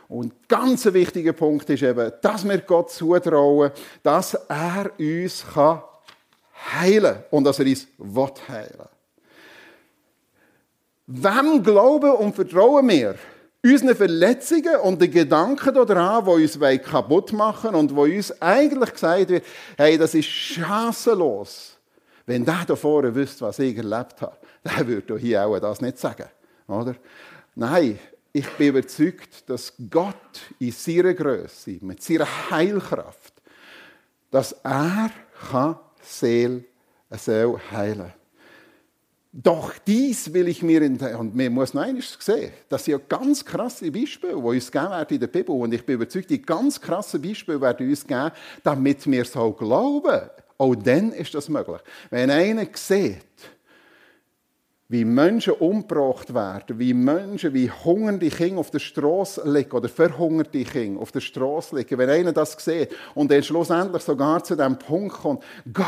Und 0.09 0.49
ganz 0.49 0.87
ein 0.87 0.95
wichtiger 0.95 1.33
Punkt 1.33 1.71
ist 1.71 1.83
eben, 1.83 2.13
dass 2.21 2.47
wir 2.47 2.59
Gott 2.59 2.91
zutrauen, 2.91 3.71
dass 4.03 4.35
er 4.35 4.91
uns 4.99 5.45
kann 5.55 5.83
heilen 6.73 7.15
kann 7.15 7.25
und 7.31 7.45
dass 7.45 7.59
er 7.59 7.67
uns 7.67 7.87
will 7.99 8.33
heilen 8.49 8.89
Wem 11.07 11.63
glauben 11.63 12.13
und 12.13 12.35
vertrauen 12.35 12.89
wir? 12.89 13.17
Unseren 13.65 13.95
Verletzungen 13.95 14.77
und 14.83 15.01
den 15.01 15.11
Gedanken 15.11 15.73
daran, 15.73 16.25
die 16.25 16.31
uns 16.31 16.59
kaputt 16.85 17.33
machen 17.33 17.77
und 17.77 17.95
wo 17.95 18.03
uns 18.03 18.43
eigentlich 18.43 18.93
gesagt 18.93 19.29
wird, 19.29 19.45
hey, 19.77 19.97
das 19.97 20.15
ist 20.15 20.27
chancenlos. 20.27 21.79
Wenn 22.27 22.45
der 22.45 22.65
da 22.67 22.75
vorne 22.75 23.15
wüsste, 23.15 23.45
was 23.45 23.61
ich 23.61 23.77
erlebt 23.77 24.21
habe, 24.21 24.37
der 24.65 24.87
würde 24.87 25.17
hier 25.17 25.47
auch 25.47 25.59
das 25.61 25.81
nicht 25.81 25.99
sagen. 25.99 26.27
Oder? 26.67 26.97
Nein, 27.55 27.99
ich 28.33 28.49
bin 28.51 28.69
überzeugt, 28.69 29.49
dass 29.49 29.73
Gott 29.91 30.41
in 30.59 30.73
seiner 30.73 31.15
Größe, 31.15 31.79
mit 31.83 32.03
seiner 32.03 32.27
Heilkraft, 32.51 33.35
dass 34.31 34.53
er 34.65 35.11
kann 35.51 35.79
Seele, 36.01 36.65
Seele 37.11 37.61
heilen 37.71 37.99
kann. 37.99 38.22
Doch 39.35 39.73
dies 39.87 40.31
will 40.35 40.47
ich 40.49 40.63
mir 40.63 40.83
in 40.83 40.99
der, 40.99 41.19
und 41.19 41.35
man 41.35 41.55
muss 41.55 41.73
noch 41.73 41.81
eines 41.81 42.19
sehen, 42.21 42.53
das 42.69 42.85
sind 42.85 42.93
ja 42.93 43.01
ganz 43.09 43.43
krasse 43.43 43.91
Beispiele, 43.91 44.35
die 44.35 44.39
uns 44.39 44.71
gegeben 44.71 44.91
werden 44.91 45.15
in 45.15 45.21
der 45.21 45.27
Bibel. 45.29 45.57
Und 45.57 45.73
ich 45.73 45.87
bin 45.87 45.95
überzeugt, 45.95 46.29
die 46.29 46.43
ganz 46.43 46.79
krassen 46.79 47.23
Beispiele 47.23 47.59
werden 47.59 47.89
uns 47.89 48.07
geben, 48.07 48.31
damit 48.63 49.11
wir 49.11 49.25
so 49.25 49.51
glauben. 49.53 50.29
Auch 50.59 50.75
dann 50.75 51.13
ist 51.13 51.35
das 51.35 51.49
möglich. 51.49 51.81
Wenn 52.11 52.31
einer 52.31 52.67
sieht, 52.75 53.25
wie 54.93 55.07
Menschen 55.07 55.55
umgebracht 55.55 56.35
werden, 56.35 56.79
wie 56.79 56.93
Menschen, 56.93 57.55
wie 57.55 57.71
hungernde 57.71 58.29
Kinder 58.29 58.61
auf 58.61 58.71
der 58.71 58.81
Straße 58.81 59.43
liegen 59.51 59.71
oder 59.71 59.89
verhungerte 59.89 60.63
Kinder 60.65 61.01
auf 61.01 61.11
der 61.11 61.21
Straße 61.21 61.75
liegen, 61.75 61.97
wenn 61.97 62.11
einer 62.11 62.33
das 62.33 62.53
sieht 62.63 62.91
und 63.15 63.31
dann 63.31 63.43
schlussendlich 63.43 64.03
sogar 64.03 64.45
zu 64.45 64.55
dem 64.55 64.79
Punkt 64.79 65.15
kommt, 65.15 65.43
Gott, 65.73 65.87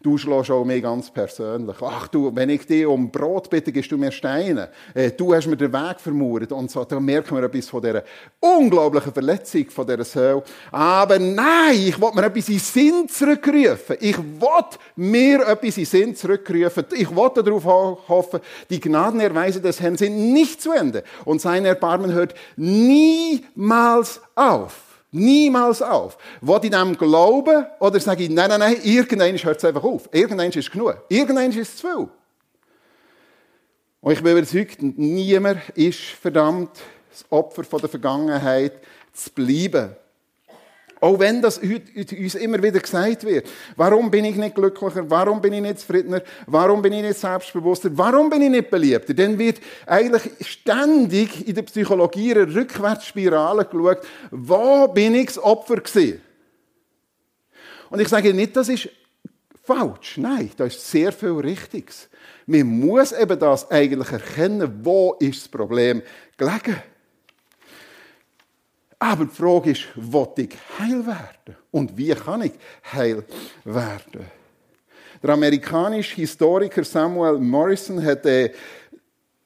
Du 0.00 0.16
schlägst 0.16 0.52
auch 0.52 0.64
mich 0.64 0.80
ganz 0.80 1.10
persönlich. 1.10 1.76
Ach 1.82 2.06
du, 2.06 2.30
wenn 2.32 2.50
ich 2.50 2.64
dich 2.64 2.86
um 2.86 3.10
Brot 3.10 3.50
bitte, 3.50 3.72
gibst 3.72 3.90
du 3.90 3.98
mir 3.98 4.12
Steine. 4.12 4.68
Äh, 4.94 5.10
du 5.10 5.34
hast 5.34 5.48
mir 5.48 5.56
den 5.56 5.72
Weg 5.72 5.98
vermauert. 5.98 6.52
Und 6.52 6.70
so, 6.70 6.84
da 6.84 7.00
merken 7.00 7.36
wir 7.36 7.42
etwas 7.42 7.68
von 7.68 7.82
dieser 7.82 8.04
unglaublichen 8.38 9.12
Verletzung 9.12 9.68
von 9.70 9.84
dieser 9.84 10.04
Seele. 10.04 10.44
Aber 10.70 11.18
nein, 11.18 11.74
ich 11.74 12.00
will 12.00 12.12
mir 12.14 12.26
etwas 12.26 12.48
in 12.48 12.60
Sinn 12.60 13.08
zurückrufen. 13.08 13.96
Ich 13.98 14.16
will 14.16 14.64
mir 14.94 15.44
etwas 15.44 15.78
in 15.78 15.84
Sinn 15.84 16.14
zurückrufen. 16.14 16.84
Ich 16.92 17.10
will 17.10 17.30
darauf 17.34 18.08
hoffen, 18.08 18.38
die 18.70 18.78
Gnadenerweise 18.78 19.60
des 19.60 19.80
Herrn 19.80 19.96
sind 19.96 20.32
nicht 20.32 20.62
zu 20.62 20.70
Ende. 20.70 21.02
Und 21.24 21.40
sein 21.40 21.64
Erbarmen 21.64 22.12
hört 22.12 22.34
niemals 22.56 24.20
auf. 24.36 24.87
Niemals 25.10 25.80
auf. 25.80 26.18
Will 26.40 26.60
ich 26.62 26.70
dem 26.70 26.96
glauben 26.96 27.66
oder 27.80 27.98
sage 28.00 28.24
ich, 28.24 28.30
nein, 28.30 28.50
nein, 28.50 28.60
nein, 28.60 28.76
irgendwann 28.82 29.36
hört 29.36 29.58
es 29.58 29.64
einfach 29.64 29.84
auf. 29.84 30.08
Irgendwann 30.12 30.50
ist 30.50 30.70
genug. 30.70 31.02
Irgendwann 31.08 31.50
ist 31.50 31.56
es 31.56 31.76
zu 31.76 31.86
viel. 31.86 32.08
Und 34.00 34.12
ich 34.12 34.22
bin 34.22 34.32
überzeugt, 34.32 34.82
niemand 34.82 35.68
ist 35.70 35.98
verdammt, 35.98 36.70
das 37.10 37.24
Opfer 37.30 37.64
von 37.64 37.80
der 37.80 37.88
Vergangenheit 37.88 38.80
zu 39.12 39.30
bleiben. 39.30 39.96
Auch 41.00 41.18
wenn 41.18 41.40
das 41.40 41.58
uns 41.58 42.34
immer 42.34 42.62
wieder 42.62 42.80
gesagt 42.80 43.24
wird. 43.24 43.46
Warum 43.76 44.10
bin 44.10 44.24
ich 44.24 44.36
nicht 44.36 44.54
glücklicher? 44.54 45.08
Warum 45.08 45.40
bin 45.40 45.52
ich 45.52 45.60
nicht 45.60 45.80
zufriedener? 45.80 46.22
Warum 46.46 46.82
bin 46.82 46.92
ich 46.92 47.02
nicht 47.02 47.18
selbstbewusster? 47.18 47.90
Warum 47.92 48.28
bin 48.30 48.42
ich 48.42 48.50
nicht 48.50 48.70
beliebter? 48.70 49.14
Dann 49.14 49.38
wird 49.38 49.60
eigentlich 49.86 50.22
ständig 50.40 51.46
in 51.46 51.54
der 51.54 51.62
Psychologie 51.62 52.34
eine 52.34 52.54
Rückwärtsspirale 52.54 53.64
geschaut. 53.64 54.00
Wo 54.30 54.88
bin 54.88 55.14
ich 55.14 55.26
das 55.26 55.38
Opfer 55.38 55.76
gewesen? 55.76 56.20
Und 57.90 58.00
ich 58.00 58.08
sage 58.08 58.34
nicht, 58.34 58.56
das 58.56 58.68
ist 58.68 58.88
falsch. 59.62 60.18
Nein, 60.18 60.50
da 60.56 60.64
ist 60.64 60.90
sehr 60.90 61.12
viel 61.12 61.32
Richtiges. 61.32 62.08
Man 62.46 62.66
muss 62.66 63.12
eben 63.12 63.38
das 63.38 63.70
eigentlich 63.70 64.10
erkennen, 64.10 64.80
wo 64.82 65.14
ist 65.20 65.42
das 65.42 65.48
Problem 65.48 66.02
gelegen. 66.36 66.76
Aber 68.98 69.24
die 69.24 69.34
Frage 69.34 69.70
ist, 69.70 69.84
will 69.94 70.28
ich 70.36 70.56
heil 70.78 71.06
werden? 71.06 71.56
Und 71.70 71.96
wie 71.96 72.14
kann 72.14 72.42
ich 72.42 72.52
heil 72.92 73.24
werden? 73.64 74.26
Der 75.22 75.30
amerikanische 75.30 76.16
Historiker 76.16 76.84
Samuel 76.84 77.38
Morrison 77.38 78.04
hat 78.04 78.26
äh, 78.26 78.52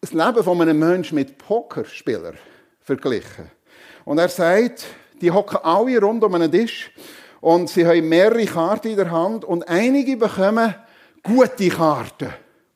das 0.00 0.12
Leben 0.12 0.42
von 0.42 0.60
einem 0.60 0.78
Menschen 0.78 1.14
mit 1.14 1.38
Pokerspielern 1.38 2.36
verglichen. 2.80 3.50
Und 4.04 4.18
er 4.18 4.28
sagt, 4.28 4.86
die 5.20 5.30
hocken 5.30 5.58
alle 5.62 6.00
rund 6.00 6.24
um 6.24 6.34
einen 6.34 6.50
Tisch 6.50 6.90
und 7.40 7.68
sie 7.68 7.86
haben 7.86 8.08
mehrere 8.08 8.44
Karten 8.44 8.88
in 8.88 8.96
der 8.96 9.10
Hand 9.10 9.44
und 9.44 9.66
einige 9.68 10.16
bekommen 10.16 10.74
gute 11.22 11.68
Karten 11.68 12.30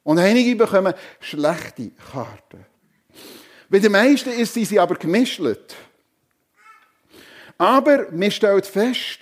und 0.04 0.18
einige 0.18 0.54
bekommen 0.56 0.94
schlechte 1.20 1.90
Karten. 2.12 2.64
Bei 3.68 3.80
den 3.80 3.92
meisten 3.92 4.30
ist 4.30 4.54
sie 4.54 4.78
aber 4.78 4.94
gemischt. 4.94 5.40
Aber 7.58 8.10
man 8.12 8.30
stellt 8.30 8.66
fest, 8.66 9.20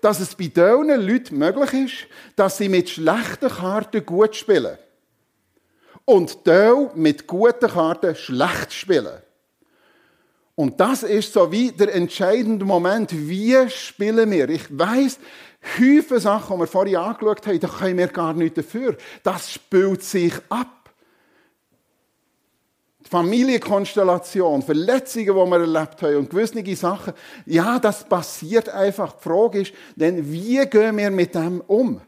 dass 0.00 0.20
es 0.20 0.34
bei 0.34 0.48
diesen 0.48 1.00
Leuten 1.00 1.38
möglich 1.38 1.72
ist, 1.72 1.94
dass 2.36 2.58
sie 2.58 2.68
mit 2.68 2.90
schlechten 2.90 3.48
Karten 3.48 4.04
gut 4.04 4.36
spielen. 4.36 4.78
Und 6.04 6.46
die 6.46 6.86
mit 6.94 7.26
guten 7.26 7.68
Karten 7.68 8.14
schlecht 8.14 8.72
spielen. 8.72 9.22
Und 10.54 10.80
das 10.80 11.02
ist 11.02 11.32
so 11.32 11.50
wie 11.52 11.72
der 11.72 11.94
entscheidende 11.94 12.64
Moment. 12.64 13.10
Wie 13.12 13.68
spielen 13.68 14.30
wir? 14.30 14.48
Ich 14.48 14.66
weiss, 14.70 15.18
Häufen 15.78 16.20
Sachen, 16.20 16.56
die 16.56 16.60
wir 16.60 16.66
vorhin 16.66 16.96
angeschaut 16.96 17.46
haben, 17.46 17.60
da 17.60 17.68
können 17.68 17.98
wir 17.98 18.06
gar 18.08 18.32
nichts 18.32 18.56
dafür. 18.56 18.96
Das 19.22 19.52
spielt 19.52 20.02
sich 20.02 20.32
ab. 20.48 20.75
Familienkonstellation, 23.08 24.62
Verletzungen, 24.62 25.26
die 25.26 25.32
wir 25.32 25.60
erlebt 25.60 26.02
haben 26.02 26.16
und 26.16 26.30
gewisse 26.30 26.76
Sachen. 26.76 27.12
Ja, 27.44 27.78
das 27.78 28.04
passiert 28.04 28.68
einfach. 28.68 29.12
Die 29.12 29.28
Frage 29.28 29.60
ist, 29.60 29.72
denn 29.94 30.30
wie 30.30 30.64
gehen 30.66 30.96
wir 30.96 31.10
mit 31.10 31.34
dem 31.34 31.60
um? 31.60 32.00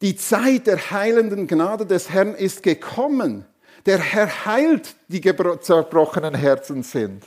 Die 0.00 0.16
Zeit 0.16 0.66
der 0.66 0.90
heilenden 0.90 1.46
Gnade 1.46 1.84
des 1.84 2.08
Herrn 2.08 2.34
ist 2.34 2.62
gekommen. 2.62 3.44
Der 3.84 3.98
Herr 3.98 4.46
heilt 4.46 4.94
die 5.08 5.20
zerbrochenen 5.20 6.34
Herzen 6.34 6.82
sind. 6.82 7.22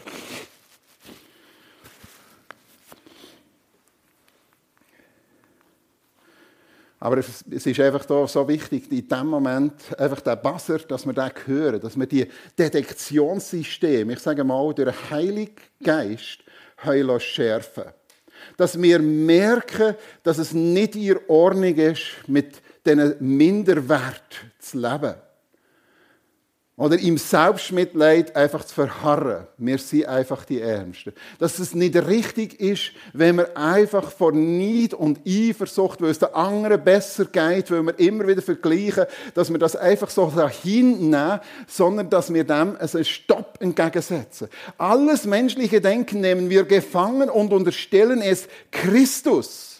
Aber 7.03 7.17
es 7.17 7.43
ist 7.65 7.79
einfach 7.81 8.05
da 8.05 8.25
so 8.25 8.47
wichtig, 8.47 8.89
in 8.89 9.05
dem 9.05 9.27
Moment 9.27 9.73
einfach 9.99 10.21
der 10.21 10.37
Buzzer, 10.37 10.79
dass 10.79 11.05
wir 11.05 11.11
den 11.11 11.31
hören, 11.45 11.81
dass 11.81 11.99
wir 11.99 12.05
die 12.05 12.25
Detektionssysteme, 12.57 14.13
ich 14.13 14.19
sage 14.19 14.45
mal, 14.45 14.73
durch 14.73 14.95
den 14.95 15.09
Heiligen 15.09 15.55
Geist 15.83 16.39
schärfen 17.19 17.83
Dass 18.55 18.81
wir 18.81 18.99
merken, 18.99 19.95
dass 20.23 20.37
es 20.37 20.53
nicht 20.53 20.95
in 20.95 21.19
Ordnung 21.27 21.75
ist, 21.75 22.05
mit 22.27 22.61
diesen 22.85 23.15
Minderwert 23.19 24.45
zu 24.59 24.77
leben. 24.77 25.15
Oder 26.83 26.99
im 26.99 27.17
Selbstmitleid 27.17 28.35
einfach 28.35 28.65
zu 28.65 28.75
verharren. 28.75 29.47
Wir 29.57 29.77
sind 29.77 30.05
einfach 30.05 30.43
die 30.43 30.59
Ärmsten. 30.59 31.13
Dass 31.39 31.57
es 31.59 31.73
nicht 31.73 31.95
richtig 31.95 32.59
ist, 32.59 32.91
wenn 33.13 33.37
wir 33.37 33.55
einfach 33.55 34.11
vor 34.11 34.33
Neid 34.33 34.93
und 34.93 35.21
Eifersucht, 35.25 36.01
weil 36.01 36.09
es 36.09 36.19
den 36.19 36.33
anderen 36.33 36.83
besser 36.83 37.23
geht, 37.23 37.71
weil 37.71 37.83
wir 37.83 37.97
immer 37.99 38.27
wieder 38.27 38.41
vergleichen, 38.41 39.05
dass 39.33 39.49
wir 39.49 39.59
das 39.59 39.77
einfach 39.77 40.09
so 40.09 40.29
hinnehmen, 40.49 41.39
sondern 41.67 42.09
dass 42.09 42.33
wir 42.33 42.43
dem 42.43 42.75
einen 42.75 43.05
Stopp 43.05 43.59
entgegensetzen. 43.61 44.49
Alles 44.77 45.23
menschliche 45.23 45.79
Denken 45.79 46.19
nehmen 46.19 46.49
wir 46.49 46.65
gefangen 46.65 47.29
und 47.29 47.53
unterstellen 47.53 48.21
es 48.21 48.49
Christus 48.71 49.72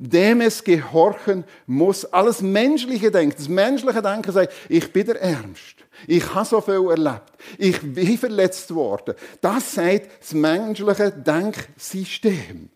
dem 0.00 0.40
es 0.40 0.64
gehorchen 0.64 1.44
muss. 1.66 2.06
Alles 2.06 2.40
menschliche 2.40 3.10
Denken, 3.10 3.36
das 3.36 3.48
menschliche 3.48 4.00
Denken 4.00 4.32
sagt, 4.32 4.54
ich 4.68 4.90
bin 4.92 5.06
der 5.06 5.20
Ärmste. 5.20 5.84
Ich 6.06 6.34
habe 6.34 6.46
so 6.46 6.60
viel 6.62 6.88
erlebt. 6.88 7.32
Ich 7.58 7.78
bin 7.80 8.16
verletzt 8.16 8.74
worden. 8.74 9.14
Das 9.42 9.74
sagt 9.74 10.08
das 10.20 10.32
menschliche 10.32 11.12
Denksystem. 11.12 12.70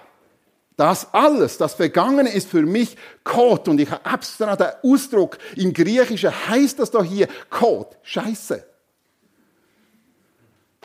das 0.78 1.12
alles, 1.12 1.58
das 1.58 1.74
Vergangene 1.74 2.30
ist 2.32 2.48
für 2.48 2.62
mich 2.62 2.96
Kot. 3.24 3.68
Und 3.68 3.82
ich 3.82 3.90
habe 3.90 4.10
extra 4.14 4.56
den 4.56 4.70
Ausdruck 4.84 5.40
im 5.56 5.74
Griechischen 5.74 6.32
heißt 6.32 6.78
das 6.80 6.92
doch 6.92 7.04
hier 7.04 7.28
Kot. 7.50 7.98
Scheiße. 8.04 8.64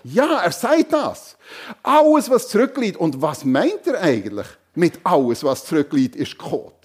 Ja, 0.04 0.40
er 0.40 0.50
sagt 0.50 0.92
das. 0.92 1.36
Alles, 1.82 2.30
was 2.30 2.48
zurückliegt. 2.48 2.96
Und 2.96 3.20
was 3.20 3.44
meint 3.44 3.86
er 3.86 4.00
eigentlich 4.00 4.46
mit 4.74 4.98
alles, 5.04 5.44
was 5.44 5.64
zurückliegt, 5.66 6.16
ist 6.16 6.38
Kot? 6.38 6.81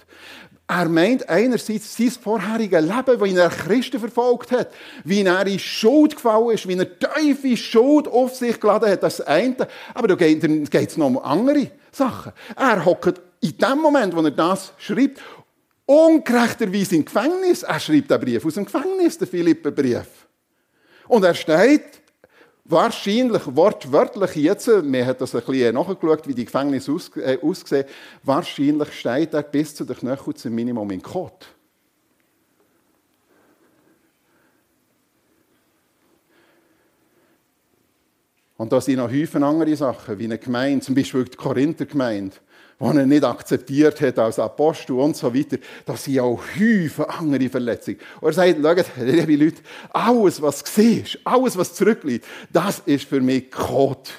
Er 0.70 0.90
meint 0.90 1.30
einerseits 1.30 1.96
sein 1.96 2.12
vorheriges 2.12 2.82
Leben, 2.82 3.24
wie 3.24 3.36
er 3.38 3.50
Christen 3.50 4.02
verfolgt 4.02 4.52
hat, 4.52 4.70
wie 5.06 5.22
er 5.22 5.48
in 5.48 5.60
Schuld 5.60 6.16
gefallen 6.16 6.50
ist, 6.52 6.68
wie 6.68 6.78
er 6.78 7.00
tiefe 7.00 7.56
Schuld 7.56 8.08
auf 8.08 8.36
sich 8.36 8.60
geladen 8.60 8.90
hat, 8.90 9.02
das 9.02 9.22
eine. 9.22 9.56
Aber 9.94 10.10
da 10.10 10.16
geht 10.16 10.44
es 10.44 10.98
noch 10.98 11.08
um 11.08 11.20
andere 11.20 11.72
Sachen. 11.92 12.34
Er 12.58 12.84
hockt 12.84 13.22
in 13.40 13.58
dem 13.58 13.78
Moment, 13.80 14.14
wo 14.14 14.22
er 14.22 14.32
das 14.32 14.74
schreibt, 14.78 15.22
ungerechterweise 15.86 16.98
im 16.98 17.06
Gefängnis. 17.06 17.64
Er 17.64 17.80
schreibt 17.80 18.12
den 18.12 18.20
Brief 18.20 18.46
aus 18.46 18.56
dem 18.56 18.66
Gefängnis, 18.66 19.18
den 19.18 19.28
Philipperbrief. 19.28 20.28
Und 21.08 21.24
er 21.24 21.34
steht 21.34 22.02
wahrscheinlich 22.68 23.44
wortwörtlich 23.46 24.36
jetzt, 24.36 24.68
wir 24.68 25.06
haben 25.06 25.18
das 25.18 25.36
ein 25.36 25.42
bisschen 25.42 25.76
nachgeschaut, 25.76 26.28
wie 26.28 26.34
die 26.34 26.46
Gefängnisse 26.46 26.92
aus, 26.92 27.12
äh, 27.16 27.38
aussehen, 27.42 27.86
wahrscheinlich 28.24 28.92
steht 28.94 29.34
er 29.34 29.44
bis 29.44 29.76
zu 29.76 29.86
den 29.86 29.96
Knöcheln 29.96 30.36
zum 30.36 30.54
Minimum 30.54 30.92
in 30.92 31.02
Kot. 31.02 31.48
Und 38.58 38.74
da 38.74 38.82
sind 38.82 38.98
noch 38.98 39.12
Häufen 39.12 39.44
andere 39.44 39.76
Sachen, 39.76 40.18
wie 40.18 40.26
eine 40.26 40.40
Gemeinde, 40.40 40.84
zum 40.84 40.96
Beispiel 40.96 41.26
die 41.26 41.38
Korinther 41.38 41.86
Gemeinde 41.86 42.36
die 42.80 42.86
er 42.86 43.06
nicht 43.06 43.24
akzeptiert 43.24 44.00
hat 44.02 44.20
als 44.20 44.38
Apostel 44.38 44.94
und 44.94 45.18
so 45.18 45.34
weiter, 45.34 45.58
das 45.86 46.04
sind 46.04 46.20
auch 46.20 46.40
Häufen 46.60 47.06
andere 47.06 47.50
Verletzungen. 47.50 48.00
Und 48.22 48.30
er 48.30 48.34
sagt, 48.34 48.58
schaut, 48.62 48.98
liebe 48.98 49.36
Leute, 49.36 49.62
alles, 49.92 50.42
was 50.42 50.64
siehst, 50.66 51.20
alles, 51.24 51.58
was 51.58 51.74
zurückliegt, 51.74 52.26
das 52.52 52.80
ist 52.86 53.06
für 53.06 53.20
mich 53.20 53.50
Gott. 53.50 54.12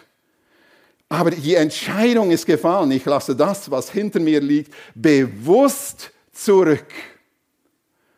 Aber 1.08 1.30
die 1.30 1.54
Entscheidung 1.54 2.30
ist 2.30 2.44
gefallen. 2.44 2.90
Ich 2.90 3.04
lasse 3.04 3.34
das, 3.34 3.70
was 3.70 3.90
hinter 3.90 4.20
mir 4.20 4.40
liegt, 4.40 4.74
bewusst 4.94 6.10
zurück. 6.32 6.92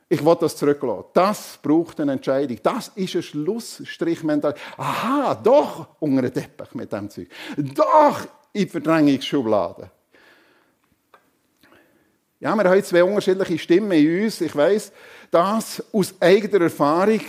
Ich 0.09 0.24
will 0.24 0.37
das 0.40 0.57
zurücklassen. 0.57 1.05
Das 1.12 1.59
braucht 1.62 2.00
eine 2.00 2.12
Entscheidung. 2.12 2.59
Das 2.64 2.88
ist 2.96 3.14
ein 3.14 3.22
Schlussstrich 3.22 4.24
mental. 4.24 4.55
Aha, 4.76 5.37
doch 5.37 5.87
unter 6.00 6.22
den 6.22 6.35
Teppich 6.35 6.74
mit 6.74 6.92
dem 6.92 7.09
Zeug. 7.09 7.29
Doch 7.57 8.26
in 8.53 8.64
die 8.64 8.66
Verdrängungsschublade. 8.66 9.88
Ja, 12.42 12.57
wir 12.57 12.64
haben 12.64 12.83
zwei 12.83 13.05
unterschiedliche 13.05 13.59
Stimmen 13.59 13.92
in 13.92 14.24
uns. 14.24 14.40
Ich 14.40 14.57
weiß 14.57 14.92
das 15.31 15.85
aus 15.92 16.14
eigener 16.20 16.62
Erfahrung. 16.64 17.20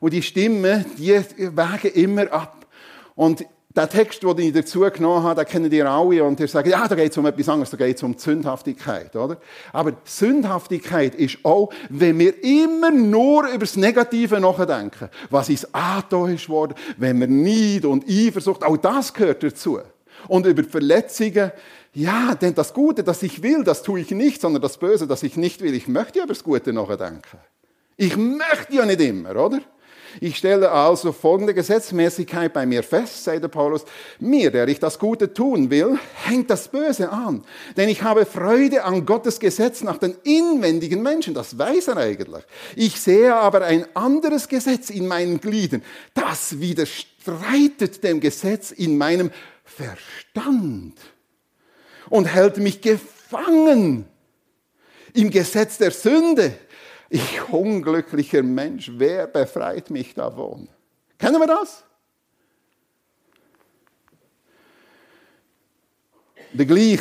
Und 0.00 0.12
die 0.12 0.22
Stimmen, 0.22 0.84
die 0.98 1.12
wägen 1.12 1.92
immer 1.94 2.32
ab. 2.32 2.66
Und 3.14 3.46
der 3.76 3.88
Text, 3.88 4.24
den 4.24 4.38
ich 4.40 4.52
dazu 4.52 4.80
genommen 4.80 5.22
habe, 5.22 5.44
den 5.44 5.48
kennen 5.48 5.70
ihr 5.70 5.88
alle. 5.88 6.24
Und 6.24 6.40
ihr 6.40 6.48
sagt, 6.48 6.66
ja, 6.66 6.88
da 6.88 6.96
geht 6.96 7.12
es 7.12 7.18
um 7.18 7.26
etwas 7.26 7.48
anderes, 7.48 7.70
da 7.70 7.76
geht 7.76 7.96
es 7.96 8.02
um 8.02 8.18
Sündhaftigkeit, 8.18 9.14
oder? 9.14 9.36
Aber 9.72 9.92
Sündhaftigkeit 10.02 11.14
ist 11.14 11.38
auch, 11.44 11.72
wenn 11.88 12.18
wir 12.18 12.42
immer 12.42 12.90
nur 12.90 13.46
über 13.46 13.58
das 13.58 13.76
Negative 13.76 14.40
nachdenken. 14.40 15.10
Was 15.30 15.48
ist 15.48 15.72
angetan 15.72 16.34
ist 16.34 16.48
worden, 16.48 16.74
wenn 16.96 17.20
wir 17.20 17.28
Neid 17.28 17.84
und 17.84 18.04
Eifersucht, 18.08 18.64
auch 18.64 18.76
das 18.78 19.14
gehört 19.14 19.44
dazu. 19.44 19.78
Und 20.26 20.44
über 20.46 20.62
die 20.62 20.68
Verletzungen, 20.68 21.52
ja, 21.94 22.34
denn 22.34 22.54
das 22.54 22.74
Gute, 22.74 23.04
das 23.04 23.22
ich 23.22 23.42
will, 23.42 23.62
das 23.62 23.84
tue 23.84 24.00
ich 24.00 24.10
nicht, 24.10 24.40
sondern 24.40 24.60
das 24.60 24.78
Böse, 24.78 25.06
das 25.06 25.22
ich 25.22 25.36
nicht 25.36 25.62
will. 25.62 25.74
Ich 25.74 25.86
möchte 25.86 26.18
ja 26.18 26.26
das 26.26 26.42
Gute 26.42 26.72
nachdenken. 26.72 27.38
Ich 27.96 28.16
möchte 28.16 28.74
ja 28.74 28.84
nicht 28.84 29.00
immer, 29.00 29.30
oder? 29.36 29.60
Ich 30.20 30.36
stelle 30.36 30.70
also 30.70 31.12
folgende 31.12 31.54
Gesetzmäßigkeit 31.54 32.52
bei 32.52 32.66
mir 32.66 32.82
fest, 32.82 33.22
sagt 33.22 33.42
der 33.42 33.48
Paulus. 33.48 33.84
Mir, 34.18 34.50
der 34.50 34.66
ich 34.68 34.80
das 34.80 34.98
Gute 34.98 35.32
tun 35.32 35.70
will, 35.70 35.98
hängt 36.24 36.50
das 36.50 36.68
Böse 36.68 37.10
an. 37.10 37.44
Denn 37.76 37.88
ich 37.88 38.02
habe 38.02 38.26
Freude 38.26 38.84
an 38.84 39.06
Gottes 39.06 39.38
Gesetz 39.38 39.82
nach 39.82 39.98
den 39.98 40.16
inwendigen 40.24 41.02
Menschen. 41.02 41.34
Das 41.34 41.58
weiß 41.58 41.88
er 41.88 41.96
eigentlich. 41.96 42.44
Ich 42.76 43.00
sehe 43.00 43.34
aber 43.34 43.62
ein 43.62 43.86
anderes 43.94 44.48
Gesetz 44.48 44.90
in 44.90 45.06
meinen 45.06 45.40
Gliedern. 45.40 45.82
Das 46.14 46.60
widerstreitet 46.60 48.02
dem 48.02 48.20
Gesetz 48.20 48.70
in 48.70 48.98
meinem 48.98 49.30
Verstand 49.64 50.94
und 52.14 52.26
hält 52.26 52.58
mich 52.58 52.80
gefangen 52.80 54.06
im 55.14 55.30
Gesetz 55.30 55.78
der 55.78 55.90
Sünde. 55.90 56.56
Ich 57.10 57.42
unglücklicher 57.48 58.40
Mensch, 58.40 58.88
wer 58.94 59.26
befreit 59.26 59.90
mich 59.90 60.14
davon? 60.14 60.68
Kennen 61.18 61.40
wir 61.40 61.48
das? 61.48 61.82
Der 66.52 66.66
Gleich, 66.66 67.00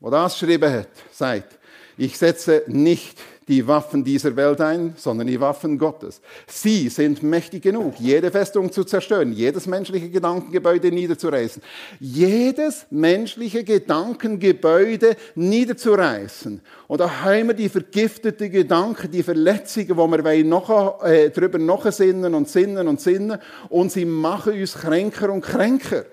wo 0.00 0.10
das 0.10 0.38
geschrieben 0.38 0.70
hat, 0.70 0.90
sagt, 1.10 1.58
ich 1.96 2.18
setze 2.18 2.62
nicht 2.66 3.18
die 3.48 3.66
Waffen 3.66 4.02
dieser 4.02 4.34
Welt 4.34 4.60
ein, 4.60 4.94
sondern 4.96 5.28
die 5.28 5.40
Waffen 5.40 5.78
Gottes. 5.78 6.20
Sie 6.46 6.88
sind 6.88 7.22
mächtig 7.22 7.62
genug, 7.62 7.94
jede 7.98 8.30
Festung 8.30 8.72
zu 8.72 8.84
zerstören, 8.84 9.32
jedes 9.32 9.66
menschliche 9.66 10.10
Gedankengebäude 10.10 10.90
niederzureißen, 10.90 11.62
jedes 12.00 12.86
menschliche 12.90 13.62
Gedankengebäude 13.62 15.16
niederzureißen. 15.36 16.60
Und 16.88 17.00
da 17.00 17.22
haben 17.22 17.48
wir 17.48 17.54
die 17.54 17.68
vergifteten 17.68 18.50
Gedanken, 18.50 19.10
die 19.10 19.22
Verletzungen, 19.22 19.96
wo 19.96 20.10
wir 20.10 20.44
noch, 20.44 21.02
äh, 21.04 21.30
drüber 21.30 21.58
nachsinnen 21.58 22.34
und 22.34 22.48
sinnen 22.48 22.88
und 22.88 23.00
sinnen 23.00 23.38
und 23.68 23.92
sie 23.92 24.04
machen 24.04 24.60
uns 24.60 24.74
kränker 24.74 25.32
und 25.32 25.42
kränker 25.42 26.04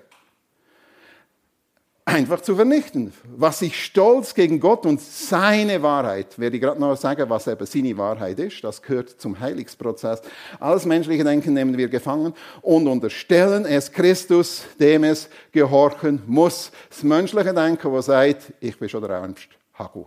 einfach 2.14 2.40
zu 2.40 2.54
vernichten. 2.54 3.12
Was 3.36 3.60
ich 3.60 3.84
stolz 3.84 4.34
gegen 4.34 4.60
Gott 4.60 4.86
und 4.86 5.00
seine 5.00 5.82
Wahrheit, 5.82 6.38
werde 6.38 6.56
ich 6.56 6.62
gerade 6.62 6.80
noch 6.80 6.96
sagen, 6.96 7.28
was 7.28 7.46
eben 7.48 7.66
seine 7.66 7.98
Wahrheit 7.98 8.38
ist, 8.38 8.62
das 8.62 8.80
gehört 8.80 9.10
zum 9.20 9.38
Heiligsprozess. 9.38 10.22
Alles 10.60 10.86
menschliche 10.86 11.24
Denken 11.24 11.52
nehmen 11.52 11.76
wir 11.76 11.88
gefangen 11.88 12.32
und 12.62 12.86
unterstellen 12.86 13.66
es 13.66 13.90
Christus, 13.90 14.64
dem 14.78 15.04
es 15.04 15.28
gehorchen 15.52 16.22
muss. 16.26 16.70
Das 16.88 17.02
menschliche 17.02 17.52
Denken, 17.52 17.92
das 17.92 18.06
sagt, 18.06 18.52
ich 18.60 18.78
bin 18.78 18.88
schon 18.88 19.02
der 19.02 19.10
Ernst, 19.10 19.48
Hagu. 19.74 20.06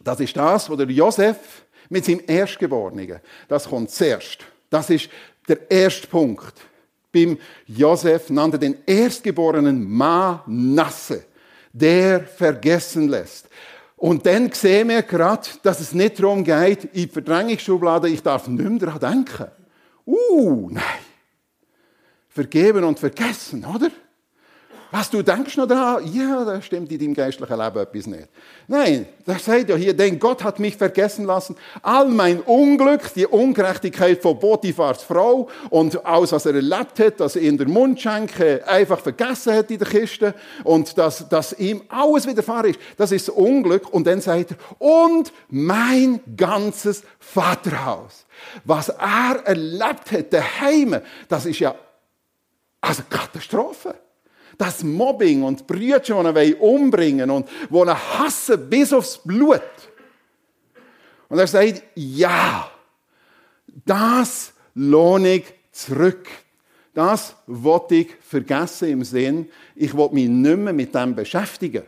Das 0.00 0.20
ist 0.20 0.36
das, 0.36 0.68
was 0.68 0.76
der 0.76 0.90
Josef 0.90 1.64
mit 1.88 2.04
seinem 2.04 2.22
Erstgeborenen, 2.26 3.20
das 3.48 3.68
kommt 3.68 3.90
zuerst. 3.90 4.38
Das 4.68 4.90
ist 4.90 5.08
der 5.48 5.70
erste 5.70 6.08
Punkt 6.08 6.54
beim 7.16 7.38
Josef 7.66 8.28
nannte 8.30 8.58
den 8.58 8.76
erstgeborenen 8.86 9.88
Manasse, 9.88 11.24
der 11.72 12.20
vergessen 12.20 13.08
lässt. 13.08 13.48
Und 13.96 14.26
dann 14.26 14.52
sehen 14.52 14.90
wir 14.90 15.02
gerade, 15.02 15.48
dass 15.62 15.80
es 15.80 15.94
nicht 15.94 16.18
darum 16.18 16.44
geht, 16.44 16.84
in 16.92 17.08
Verdrängungsschublade, 17.08 18.10
ich 18.10 18.22
darf 18.22 18.46
nicht 18.46 18.68
mehr 18.68 18.78
daran 18.78 19.24
denken. 19.24 19.50
Uh, 20.06 20.68
nein. 20.70 20.82
Vergeben 22.28 22.84
und 22.84 22.98
vergessen, 22.98 23.64
oder? 23.64 23.90
Was, 24.92 25.10
du 25.10 25.20
denkst 25.20 25.56
noch 25.56 25.66
daran? 25.66 26.04
Ja, 26.12 26.44
da 26.44 26.62
stimmt 26.62 26.92
in 26.92 26.98
deinem 26.98 27.14
geistlichen 27.14 27.58
Leben 27.58 27.78
etwas 27.78 28.06
nicht. 28.06 28.28
Nein, 28.68 29.06
das 29.24 29.44
sagt 29.44 29.68
ja 29.68 29.74
hier, 29.74 29.94
denn 29.94 30.18
Gott 30.18 30.44
hat 30.44 30.60
mich 30.60 30.76
vergessen 30.76 31.24
lassen. 31.24 31.56
All 31.82 32.08
mein 32.08 32.40
Unglück, 32.40 33.12
die 33.14 33.26
Ungerechtigkeit 33.26 34.22
von 34.22 34.38
Potiphars 34.38 35.02
Frau 35.02 35.48
und 35.70 36.04
alles, 36.06 36.30
was 36.30 36.46
er 36.46 36.54
erlebt 36.54 37.00
hat, 37.00 37.18
dass 37.18 37.34
er 37.34 37.42
in 37.42 37.58
der 37.58 37.68
Mundschenke 37.68 38.66
einfach 38.66 39.00
vergessen 39.00 39.54
hat 39.54 39.70
in 39.72 39.78
der 39.78 39.88
Kiste 39.88 40.34
und 40.62 40.96
dass, 40.96 41.28
dass 41.28 41.52
ihm 41.58 41.82
alles 41.88 42.26
widerfahren 42.26 42.70
ist, 42.70 42.80
das 42.96 43.10
ist 43.10 43.26
das 43.26 43.34
Unglück. 43.34 43.92
Und 43.92 44.06
dann 44.06 44.20
sagt 44.20 44.52
er, 44.52 44.56
und 44.78 45.32
mein 45.48 46.20
ganzes 46.36 47.02
Vaterhaus. 47.18 48.24
Was 48.64 48.90
er 48.90 49.42
erlebt 49.44 50.12
hat, 50.12 50.32
daheim, 50.32 51.00
das 51.28 51.46
ist 51.46 51.58
ja 51.58 51.74
also 52.80 53.02
Katastrophe 53.10 53.96
das 54.58 54.82
Mobbing 54.82 55.42
und 55.42 55.66
Brüder, 55.66 56.00
die 56.00 56.12
ihn 56.12 56.54
umbringen 56.54 57.30
und 57.30 57.48
die 57.70 57.74
ihn 57.74 57.88
hassen 57.88 58.68
bis 58.68 58.92
aufs 58.92 59.18
Blut. 59.18 59.62
Und 61.28 61.38
er 61.38 61.46
sagt, 61.46 61.82
ja, 61.94 62.70
das 63.84 64.52
lohne 64.74 65.36
ich 65.36 65.44
zurück. 65.72 66.28
Das 66.94 67.36
wollte 67.46 67.96
ich 67.96 68.08
vergessen 68.20 68.88
im 68.88 69.04
Sinn, 69.04 69.50
ich 69.74 69.94
will 69.94 70.08
mich 70.12 70.28
nicht 70.28 70.56
mehr 70.56 70.72
mit 70.72 70.94
dem 70.94 71.14
beschäftigen. 71.14 71.82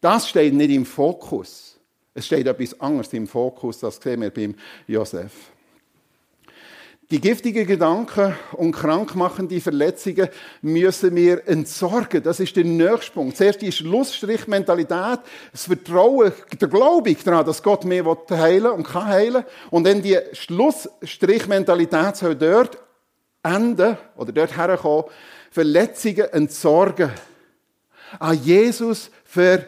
Das 0.00 0.28
steht 0.28 0.54
nicht 0.54 0.70
im 0.70 0.86
Fokus. 0.86 1.78
Es 2.14 2.24
steht 2.24 2.46
etwas 2.46 2.80
anderes 2.80 3.12
im 3.12 3.26
Fokus, 3.26 3.80
das 3.80 3.96
sehen 3.96 4.22
wir 4.22 4.30
beim 4.30 4.54
Josef. 4.86 5.32
Die 7.12 7.20
giftigen 7.20 7.68
Gedanken 7.68 8.34
und 8.54 8.72
krankmachende 8.72 9.60
Verletzungen 9.60 10.28
müssen 10.60 11.14
wir 11.14 11.46
entsorgen. 11.46 12.20
Das 12.20 12.40
ist 12.40 12.56
der 12.56 12.64
nächste 12.64 13.12
Punkt. 13.12 13.36
Zuerst 13.36 13.62
die 13.62 13.70
Schlussstrichmentalität, 13.70 15.20
das 15.52 15.66
Vertrauen, 15.66 16.32
der 16.60 16.66
Glaube 16.66 17.14
daran, 17.14 17.46
dass 17.46 17.62
Gott 17.62 17.84
mehr 17.84 18.04
heilen 18.30 18.72
und 18.72 18.88
kann 18.88 19.06
heilen. 19.06 19.44
Und 19.70 19.86
dann 19.86 20.02
die 20.02 20.18
Schlussstrichmentalität 20.32 22.16
soll 22.16 22.34
dort 22.34 22.76
enden 23.40 23.96
oder 24.16 24.32
dort 24.32 24.56
herkommen, 24.56 25.04
Verletzungen 25.52 26.32
entsorgen. 26.32 27.12
An 28.18 28.42
Jesus 28.42 29.12
vergeben. 29.24 29.66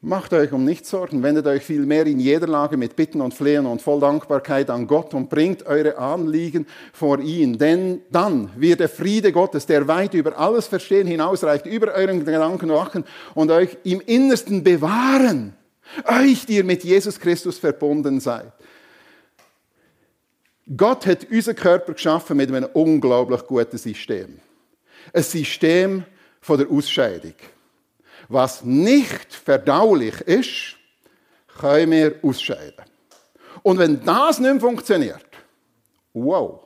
Macht 0.00 0.32
euch 0.32 0.52
um 0.52 0.64
nichts 0.64 0.90
Sorgen, 0.90 1.24
wendet 1.24 1.48
euch 1.48 1.64
vielmehr 1.64 2.06
in 2.06 2.20
jeder 2.20 2.46
Lage 2.46 2.76
mit 2.76 2.94
Bitten 2.94 3.20
und 3.20 3.34
Flehen 3.34 3.66
und 3.66 3.82
voll 3.82 3.98
Dankbarkeit 3.98 4.70
an 4.70 4.86
Gott 4.86 5.12
und 5.12 5.28
bringt 5.28 5.66
eure 5.66 5.98
Anliegen 5.98 6.68
vor 6.92 7.18
ihn. 7.18 7.58
Denn 7.58 8.02
dann 8.08 8.48
wird 8.54 8.78
der 8.78 8.88
Friede 8.88 9.32
Gottes, 9.32 9.66
der 9.66 9.88
weit 9.88 10.14
über 10.14 10.38
alles 10.38 10.68
Verstehen 10.68 11.08
hinausreicht, 11.08 11.66
über 11.66 11.94
euren 11.94 12.24
Gedanken 12.24 12.68
wachen 12.68 13.04
und 13.34 13.50
euch 13.50 13.76
im 13.82 14.00
Innersten 14.00 14.62
bewahren. 14.62 15.56
Euch, 16.04 16.46
die 16.46 16.56
ihr 16.56 16.64
mit 16.64 16.84
Jesus 16.84 17.18
Christus 17.18 17.58
verbunden 17.58 18.20
seid. 18.20 18.52
Gott 20.76 21.06
hat 21.06 21.26
unseren 21.28 21.56
Körper 21.56 21.94
geschaffen 21.94 22.36
mit 22.36 22.52
einem 22.52 22.68
unglaublich 22.72 23.44
guten 23.48 23.78
System. 23.78 24.38
Ein 25.12 25.22
System 25.24 26.04
von 26.40 26.58
der 26.58 26.70
Ausscheidung. 26.70 27.34
Was 28.28 28.62
nicht 28.64 29.32
verdaulich 29.32 30.20
ist, 30.22 30.76
können 31.58 31.92
wir 31.92 32.14
ausscheiden. 32.22 32.84
Und 33.62 33.78
wenn 33.78 34.04
das 34.04 34.38
nicht 34.38 34.52
mehr 34.52 34.60
funktioniert, 34.60 35.26
wow, 36.12 36.60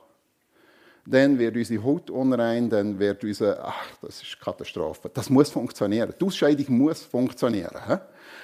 dann 1.05 1.37
wird 1.37 1.55
unsere 1.55 1.83
Haut 1.83 2.09
unrein, 2.09 2.69
dann 2.69 2.97
wird 2.97 3.23
unser, 3.23 3.65
ach, 3.65 3.87
das 4.01 4.21
ist 4.21 4.39
Katastrophe. 4.39 5.09
Das 5.13 5.29
muss 5.29 5.49
funktionieren. 5.49 6.13
Die 6.19 6.25
Ausscheidung 6.25 6.77
muss 6.77 7.01
funktionieren. 7.01 7.99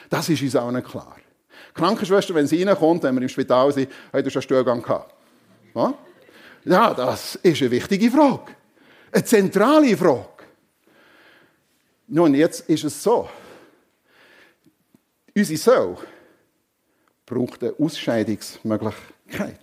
Das 0.09 0.27
ist 0.27 0.41
uns 0.41 0.55
auch 0.55 0.71
nicht 0.71 0.87
klar. 0.87 1.15
Die 1.69 1.73
Krankenschwester, 1.73 2.33
wenn 2.35 2.47
sie 2.47 2.63
reinkommt, 2.63 3.03
wenn 3.03 3.15
wir 3.15 3.21
im 3.21 3.29
Spital 3.29 3.71
sind, 3.71 3.89
hat 4.11 4.25
er 4.25 4.29
schon 4.29 4.41
Stuhlgang 4.41 4.81
gehabt. 4.81 5.13
Ja, 6.65 6.93
das 6.93 7.35
ist 7.35 7.61
eine 7.61 7.71
wichtige 7.71 8.11
Frage. 8.11 8.51
Eine 9.11 9.23
zentrale 9.23 9.95
Frage. 9.95 10.27
Nun, 12.11 12.33
jetzt 12.33 12.67
ist 12.67 12.83
es 12.83 13.03
so. 13.03 13.29
Unsere 15.35 15.59
Soul 15.59 15.97
braucht 17.23 17.63
eine 17.63 17.75
Ausscheidungsmöglichkeit. 17.77 19.59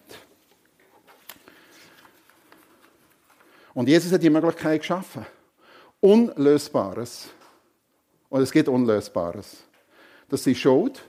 Und 3.75 3.89
Jesus 3.89 4.13
hat 4.13 4.23
die 4.23 4.31
Möglichkeit 4.31 4.81
geschaffen. 4.81 5.27
Unlösbares. 6.01 7.29
Und 8.29 8.43
es 8.43 8.53
gibt 8.53 8.69
Unlösbares. 8.69 9.65
Das 10.29 10.45
sind 10.45 10.57
Schuld, 10.57 11.03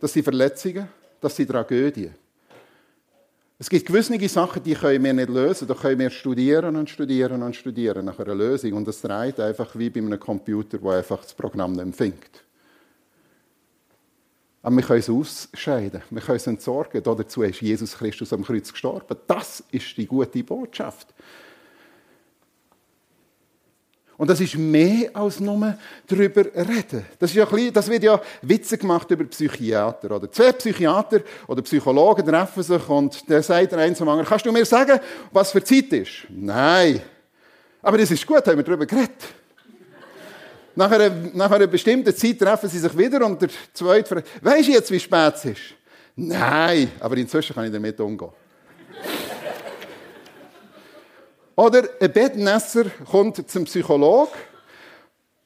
das 0.00 0.12
sind 0.12 0.22
Verletzungen, 0.22 0.88
das 1.20 1.34
sind 1.34 1.50
Tragödien. 1.50 2.14
Es 3.60 3.68
gibt 3.68 3.86
gewisse 3.86 4.28
Sachen, 4.28 4.62
die 4.62 4.74
können 4.74 5.02
wir 5.02 5.12
nicht 5.12 5.30
lösen. 5.30 5.66
Da 5.66 5.74
können 5.74 5.98
wir 5.98 6.10
studieren 6.10 6.76
und 6.76 6.88
studieren 6.88 7.42
und 7.42 7.56
studieren 7.56 8.04
nach 8.04 8.18
einer 8.20 8.34
Lösung. 8.34 8.74
Und 8.74 8.86
das 8.86 9.00
dreht 9.00 9.40
einfach 9.40 9.76
wie 9.76 9.90
bei 9.90 9.98
einem 9.98 10.20
Computer, 10.20 10.78
der 10.78 10.92
einfach 10.92 11.22
das 11.22 11.34
Programm 11.34 11.72
nicht 11.72 11.82
empfängt. 11.82 12.44
Aber 14.62 14.76
wir 14.76 14.82
können 14.82 15.00
es 15.00 15.10
ausscheiden, 15.10 16.02
wir 16.10 16.20
können 16.20 16.36
es 16.36 16.46
entsorgen. 16.46 17.02
Dazu 17.02 17.42
ist 17.42 17.60
Jesus 17.60 17.96
Christus 17.96 18.32
am 18.32 18.44
Kreuz 18.44 18.70
gestorben. 18.70 19.16
Das 19.26 19.64
ist 19.72 19.96
die 19.96 20.06
gute 20.06 20.44
Botschaft. 20.44 21.14
Und 24.18 24.28
das 24.28 24.40
ist 24.40 24.56
mehr 24.56 25.10
als 25.14 25.38
nur 25.38 25.78
darüber 26.08 26.44
reden. 26.44 27.06
Das, 27.20 27.30
ist 27.30 27.36
ja 27.36 27.44
bisschen, 27.44 27.72
das 27.72 27.88
wird 27.88 28.02
ja 28.02 28.20
Witze 28.42 28.76
gemacht 28.76 29.08
über 29.12 29.22
Psychiater. 29.24 30.10
Oder 30.10 30.30
zwei 30.30 30.50
Psychiater 30.52 31.20
oder 31.46 31.62
Psychologen 31.62 32.26
treffen 32.26 32.62
sich 32.64 32.88
und 32.88 33.30
der 33.30 33.44
sagt 33.44 33.70
der 33.70 33.78
eine 33.78 33.94
zum 33.94 34.08
anderen, 34.08 34.28
kannst 34.28 34.44
du 34.44 34.50
mir 34.50 34.64
sagen, 34.64 34.98
was 35.30 35.52
für 35.52 35.62
Zeit 35.62 35.92
ist? 35.92 36.26
Nein. 36.30 37.00
Aber 37.80 37.96
das 37.96 38.10
ist 38.10 38.26
gut, 38.26 38.44
haben 38.44 38.56
wir 38.56 38.64
darüber 38.64 38.86
geredet. 38.86 39.22
Nach 40.74 40.90
einer, 40.90 41.10
nach 41.32 41.50
einer 41.52 41.68
bestimmten 41.68 42.14
Zeit 42.14 42.40
treffen 42.40 42.68
sie 42.68 42.80
sich 42.80 42.98
wieder 42.98 43.24
und 43.24 43.40
der 43.40 43.50
zweite 43.72 44.08
fragt, 44.08 44.28
weisst 44.42 44.68
du 44.68 44.72
jetzt, 44.72 44.90
wie 44.90 44.98
spät 44.98 45.34
es 45.36 45.44
ist? 45.44 45.60
Nein, 46.16 46.90
aber 46.98 47.16
inzwischen 47.16 47.54
kann 47.54 47.66
ich 47.66 47.72
damit 47.72 48.00
umgehen. 48.00 48.30
Oder 51.58 51.82
ein 52.00 52.12
Bettnässer 52.12 52.84
kommt 53.10 53.50
zum 53.50 53.64
Psychologen 53.64 54.30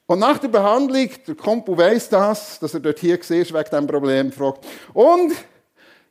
und 0.05 0.19
nach 0.19 0.37
der 0.37 0.47
Behandlung, 0.47 1.09
der 1.25 1.33
Kumpel 1.33 1.75
weiss 1.75 2.07
das, 2.07 2.59
dass 2.59 2.75
er 2.75 2.81
dort 2.81 2.99
hier 2.99 3.17
war 3.17 3.29
wegen 3.31 3.51
diesem 3.51 3.87
Problem, 3.87 4.31
fragt, 4.31 4.63
und, 4.93 5.33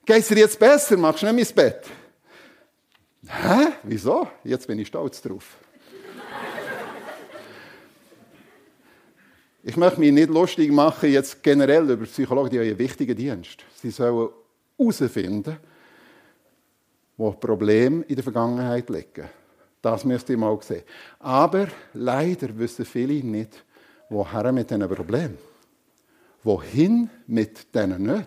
geht 0.05 0.17
es 0.17 0.27
dir 0.27 0.39
jetzt 0.39 0.59
besser, 0.59 0.97
machst 0.97 1.23
du 1.23 1.33
nicht 1.33 1.55
mein 1.55 1.67
Bett? 1.67 1.85
Hä? 3.29 3.69
Wieso? 3.85 4.27
Jetzt 4.43 4.67
bin 4.67 4.81
ich 4.81 4.89
stolz 4.89 5.23
drauf. 5.23 5.47
ich 9.63 9.77
möchte 9.77 10.01
mich 10.01 10.11
nicht 10.11 10.31
lustig 10.31 10.73
machen, 10.73 11.13
jetzt 11.13 11.41
generell 11.45 11.89
über 11.89 12.07
Psychologen, 12.07 12.51
die 12.51 12.59
haben 12.59 12.67
einen 12.67 12.79
wichtigen 12.81 13.17
Dienst. 13.17 13.59
Sie 13.81 13.93
sollen 13.93 14.31
herausfinden, 14.77 15.59
wo 17.17 17.31
Probleme 17.31 18.03
in 18.09 18.17
der 18.17 18.25
Vergangenheit 18.25 18.91
liegen. 18.91 19.31
Das 19.83 20.05
müsst 20.05 20.31
ihr 20.31 20.39
mal 20.39 20.57
sehen. 20.63 20.85
Aber 21.19 21.67
leider 21.93 22.57
wissen 22.57 22.85
viele 22.85 23.27
nicht, 23.27 23.65
woher 24.09 24.53
mit 24.53 24.71
diesen 24.71 24.89
Problemen. 24.89 25.37
Wohin 26.45 27.11
mit 27.27 27.75
diesen 27.75 28.03
Nöten? 28.03 28.27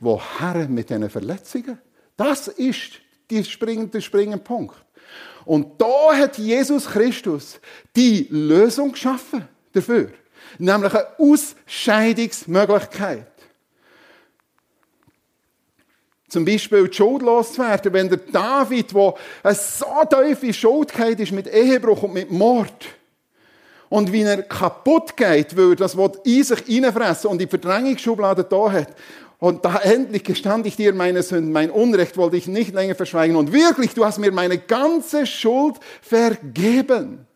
Woher 0.00 0.68
mit 0.68 0.88
diesen 0.88 1.10
Verletzungen? 1.10 1.78
Das 2.16 2.48
ist 2.48 2.92
der 3.30 3.44
springende, 3.44 4.00
springende 4.00 4.38
Punkt. 4.38 4.76
Und 5.44 5.78
da 5.80 6.16
hat 6.16 6.38
Jesus 6.38 6.86
Christus 6.86 7.60
die 7.94 8.26
Lösung 8.30 8.92
geschaffen 8.92 9.46
dafür. 9.72 10.10
Nämlich 10.58 10.94
eine 10.94 11.06
Ausscheidungsmöglichkeit. 11.18 13.26
Zum 16.28 16.44
Beispiel 16.44 16.88
die 16.88 16.96
Schuld 16.96 17.22
loszuwerden, 17.22 17.92
wenn 17.92 18.08
der 18.08 18.18
David, 18.18 18.92
der 18.92 19.14
eine 19.44 19.54
so 19.54 19.86
tiefe 20.10 20.52
Schuld 20.52 20.92
ist 20.98 21.32
mit 21.32 21.46
Ehebruch 21.46 22.02
und 22.02 22.14
mit 22.14 22.30
Mord, 22.30 22.86
und 23.88 24.12
wie 24.12 24.22
er 24.22 24.42
kaputt 24.42 25.16
geht, 25.16 25.56
weil 25.56 25.76
das 25.76 25.96
Wort 25.96 26.26
in 26.26 26.42
sich 26.42 26.68
reinfressen 26.68 27.30
und 27.30 27.40
die 27.40 27.46
Verdrängungsschublade 27.46 28.44
da 28.44 28.70
hat. 28.70 28.88
Und 29.38 29.64
da 29.64 29.78
endlich 29.80 30.24
gestand 30.24 30.66
ich 30.66 30.76
dir 30.76 30.94
meine 30.94 31.22
Sünden, 31.22 31.52
mein 31.52 31.70
Unrecht 31.70 32.16
wollte 32.16 32.36
ich 32.36 32.46
nicht 32.46 32.74
länger 32.74 32.94
verschweigen. 32.94 33.36
Und 33.36 33.52
wirklich, 33.52 33.92
du 33.94 34.04
hast 34.04 34.18
mir 34.18 34.32
meine 34.32 34.58
ganze 34.58 35.26
Schuld 35.26 35.76
vergeben. 36.00 37.26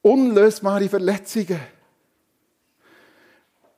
Unlösbare 0.00 0.88
Verletzungen. 0.88 1.60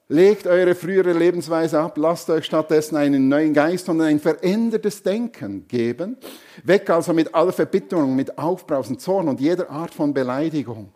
Legt 0.08 0.46
eure 0.46 0.76
frühere 0.76 1.12
Lebensweise 1.12 1.80
ab, 1.80 1.98
lasst 1.98 2.30
euch 2.30 2.44
stattdessen 2.44 2.96
einen 2.96 3.28
neuen 3.28 3.52
Geist 3.52 3.88
und 3.88 4.00
ein 4.00 4.20
verändertes 4.20 5.02
Denken 5.02 5.66
geben. 5.66 6.16
Weg 6.62 6.88
also 6.90 7.12
mit 7.12 7.34
aller 7.34 7.52
Verbitterung, 7.52 8.14
mit 8.14 8.38
Aufbrausen, 8.38 9.00
Zorn 9.00 9.28
und 9.28 9.40
jeder 9.40 9.68
Art 9.68 9.92
von 9.92 10.14
Beleidigung. 10.14 10.92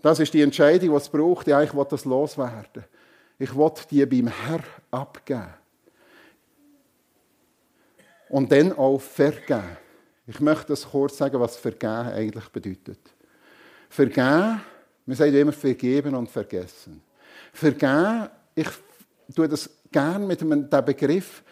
Das 0.00 0.18
ist 0.18 0.32
die 0.32 0.40
Entscheidung, 0.40 0.94
was 0.94 1.04
es 1.04 1.08
braucht. 1.10 1.46
Ja, 1.46 1.62
ich 1.62 1.74
will 1.74 1.86
das 1.88 2.06
loswerden. 2.06 2.84
Ich 3.38 3.54
will 3.54 3.72
die 3.90 4.06
beim 4.06 4.28
Herr 4.28 4.60
abgeben. 4.90 5.54
Und 8.30 8.50
dann 8.50 8.72
auch 8.72 8.98
vergeben. 8.98 9.76
Ich 10.26 10.40
möchte 10.40 10.68
das 10.68 10.88
kurz 10.88 11.18
sagen, 11.18 11.38
was 11.38 11.56
vergeben 11.56 12.08
eigentlich 12.14 12.48
bedeutet. 12.48 13.00
Vergeben 13.90 14.62
wir 15.06 15.16
sagen 15.16 15.34
immer 15.34 15.52
vergeben 15.52 16.14
und 16.14 16.28
vergessen. 16.30 17.02
Vergeben, 17.52 18.28
ich 18.54 18.68
tue 19.34 19.48
das 19.48 19.68
gerne 19.90 20.26
mit 20.26 20.40
dem 20.40 20.68
Begriff 20.68 21.42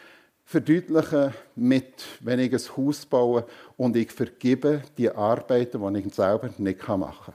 verdeutlichen 0.49 1.35
mit, 1.57 2.07
wenn 2.21 2.39
ich 2.39 2.53
ein 2.55 2.77
Haus 2.77 3.05
baue 3.05 3.45
und 3.77 3.95
ich 3.97 4.11
vergebe 4.11 4.83
die 4.97 5.11
Arbeiten, 5.11 5.93
die 5.93 6.01
ich 6.01 6.15
selber 6.15 6.49
nicht 6.57 6.89
machen 6.89 7.35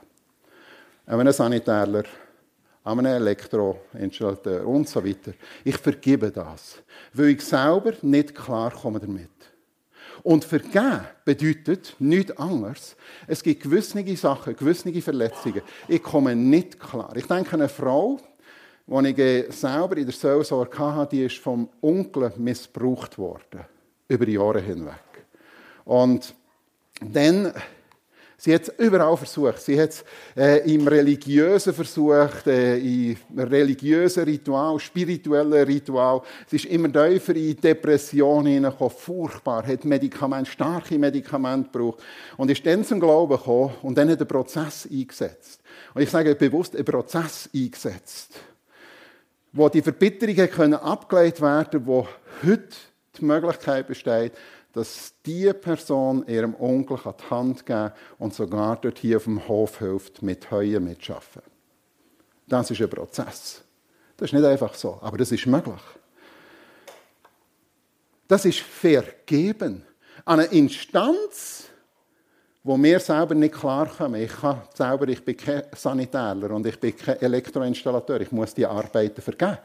An 1.06 1.20
einem 1.20 1.32
Sanitärler, 1.32 2.02
an 2.82 2.98
einem 2.98 3.22
Elektroinstallateur 3.22 4.66
und 4.66 4.88
so 4.88 5.04
weiter. 5.04 5.32
Ich 5.62 5.76
vergebe 5.76 6.32
das, 6.32 6.82
weil 7.12 7.28
ich 7.28 7.42
selber 7.42 7.92
nicht 8.02 8.34
damit. 8.36 9.30
Und 10.22 10.44
vergeben 10.44 11.00
bedeutet 11.24 11.96
nichts 11.98 12.36
anderes. 12.36 12.96
Es 13.26 13.42
gibt 13.42 13.62
gewisse 13.62 14.16
Sachen, 14.16 14.56
gewisse 14.56 15.02
Verletzungen. 15.02 15.62
Ich 15.88 16.02
komme 16.02 16.34
nicht 16.36 16.78
klar. 16.78 17.14
Ich 17.16 17.26
denke 17.26 17.54
an 17.54 17.60
eine 17.60 17.68
Frau, 17.68 18.20
die 18.86 19.08
ich 19.08 19.18
äh, 19.18 19.50
selber 19.50 19.96
in 19.96 20.06
der 20.06 20.14
Seelsorge 20.14 20.78
hatte, 20.78 21.16
die 21.16 21.24
ist 21.24 21.38
vom 21.38 21.68
Onkel 21.80 22.32
missbraucht 22.36 23.18
worden. 23.18 23.64
Über 24.08 24.28
Jahre 24.28 24.60
hinweg. 24.60 24.94
Und 25.84 26.34
dann 27.00 27.52
Sie 28.44 28.54
hat 28.54 28.68
es 28.68 28.74
überall 28.76 29.16
versucht. 29.16 29.62
Sie 29.62 29.80
hat 29.80 29.88
es 29.88 30.04
äh, 30.36 30.70
im 30.70 30.86
Religiösen 30.86 31.72
versucht, 31.72 32.46
äh, 32.46 32.76
im 32.76 33.16
religiösen 33.34 34.24
Ritual, 34.24 34.78
spirituellen 34.78 35.64
Ritual. 35.66 36.20
Sie 36.46 36.56
ist 36.56 36.66
immer 36.66 36.92
tiefer 36.92 37.34
in 37.36 37.58
Depressionen 37.58 38.52
hineingekommen, 38.52 38.94
furchtbar, 38.94 39.66
hat 39.66 39.86
Medikamente, 39.86 40.50
starke 40.50 40.98
Medikamente 40.98 41.70
gebraucht 41.70 42.02
und 42.36 42.50
ist 42.50 42.66
dann 42.66 42.84
zum 42.84 43.00
Glauben 43.00 43.34
gekommen 43.34 43.72
und 43.80 43.96
dann 43.96 44.10
hat 44.10 44.18
er 44.18 44.20
einen 44.20 44.28
Prozess 44.28 44.86
eingesetzt. 44.92 45.62
Und 45.94 46.02
ich 46.02 46.10
sage 46.10 46.34
bewusst, 46.34 46.76
einen 46.76 46.84
Prozess 46.84 47.48
eingesetzt, 47.54 48.40
wo 49.54 49.70
die 49.70 49.80
Verbitterungen 49.80 50.50
können 50.50 50.74
abgelegt 50.74 51.40
werden 51.40 51.86
wo 51.86 52.06
heute 52.44 52.76
die 53.18 53.24
Möglichkeit 53.24 53.86
besteht, 53.86 54.32
dass 54.74 55.14
diese 55.24 55.54
Person 55.54 56.26
ihrem 56.26 56.54
Onkel 56.56 56.98
die 56.98 57.30
Hand 57.30 57.64
geben 57.64 57.92
und 58.18 58.34
sogar 58.34 58.76
dort 58.76 58.98
hier 58.98 59.16
auf 59.16 59.24
dem 59.24 59.46
Hof 59.48 59.78
hilft, 59.78 60.20
mit 60.20 60.50
Heuen 60.50 60.84
mitschaffen. 60.84 61.42
Das 62.46 62.70
ist 62.70 62.82
ein 62.82 62.90
Prozess. 62.90 63.62
Das 64.16 64.28
ist 64.28 64.32
nicht 64.34 64.44
einfach 64.44 64.74
so, 64.74 64.98
aber 65.00 65.16
das 65.16 65.32
ist 65.32 65.46
möglich. 65.46 65.80
Das 68.28 68.44
ist 68.44 68.60
vergeben. 68.60 69.84
An 70.24 70.40
eine 70.40 70.48
Instanz, 70.48 71.68
wo 72.62 72.76
mir 72.76 72.98
selber 72.98 73.34
nicht 73.34 73.54
klarkommen. 73.54 74.22
Ich 74.22 74.32
kann 74.32 74.62
selber, 74.74 75.06
ich 75.08 75.24
bin 75.24 75.36
kein 75.36 75.62
Sanitärer 75.74 76.50
und 76.50 76.66
ich 76.66 76.80
bin 76.80 76.96
kein 76.96 77.20
Elektroinstallateur. 77.20 78.22
Ich 78.22 78.32
muss 78.32 78.54
die 78.54 78.66
Arbeiten 78.66 79.20
vergeben. 79.20 79.58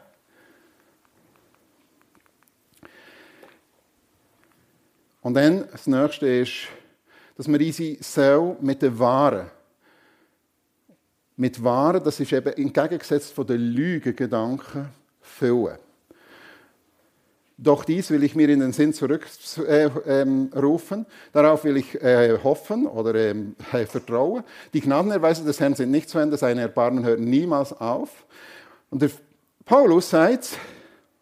Und 5.22 5.34
dann 5.34 5.68
das 5.70 5.86
nächste 5.86 6.26
ist, 6.26 6.52
dass 7.36 7.48
wir 7.48 7.58
unsere 7.60 7.96
Seele 8.02 8.56
mit 8.60 8.82
den 8.82 8.98
Waren, 8.98 9.50
mit 11.36 11.62
Waren, 11.62 12.02
das 12.04 12.20
ist 12.20 12.32
eben 12.32 12.52
entgegengesetzt 12.52 13.32
von 13.32 13.46
den 13.46 13.60
Lügengedanken, 13.60 14.88
füllen. 15.20 15.78
Doch 17.62 17.84
dies 17.84 18.10
will 18.10 18.24
ich 18.24 18.34
mir 18.34 18.48
in 18.48 18.60
den 18.60 18.72
Sinn 18.72 18.94
zurückrufen. 18.94 19.66
Äh, 19.66 19.90
ähm, 20.06 20.50
Darauf 21.32 21.64
will 21.64 21.76
ich 21.76 21.94
äh, 22.02 22.38
hoffen 22.42 22.86
oder 22.86 23.14
äh, 23.14 23.34
vertrauen. 23.86 24.44
Die 24.72 24.80
Gnadenerweise 24.80 25.44
des 25.44 25.60
Herrn 25.60 25.74
sind 25.74 25.90
nicht 25.90 26.08
zu 26.08 26.18
Ende, 26.18 26.38
seine 26.38 26.62
Erbarmen 26.62 27.04
hören 27.04 27.24
niemals 27.24 27.74
auf. 27.74 28.24
Und 28.88 29.02
der 29.02 29.10
Paulus 29.66 30.08
sagt, 30.08 30.58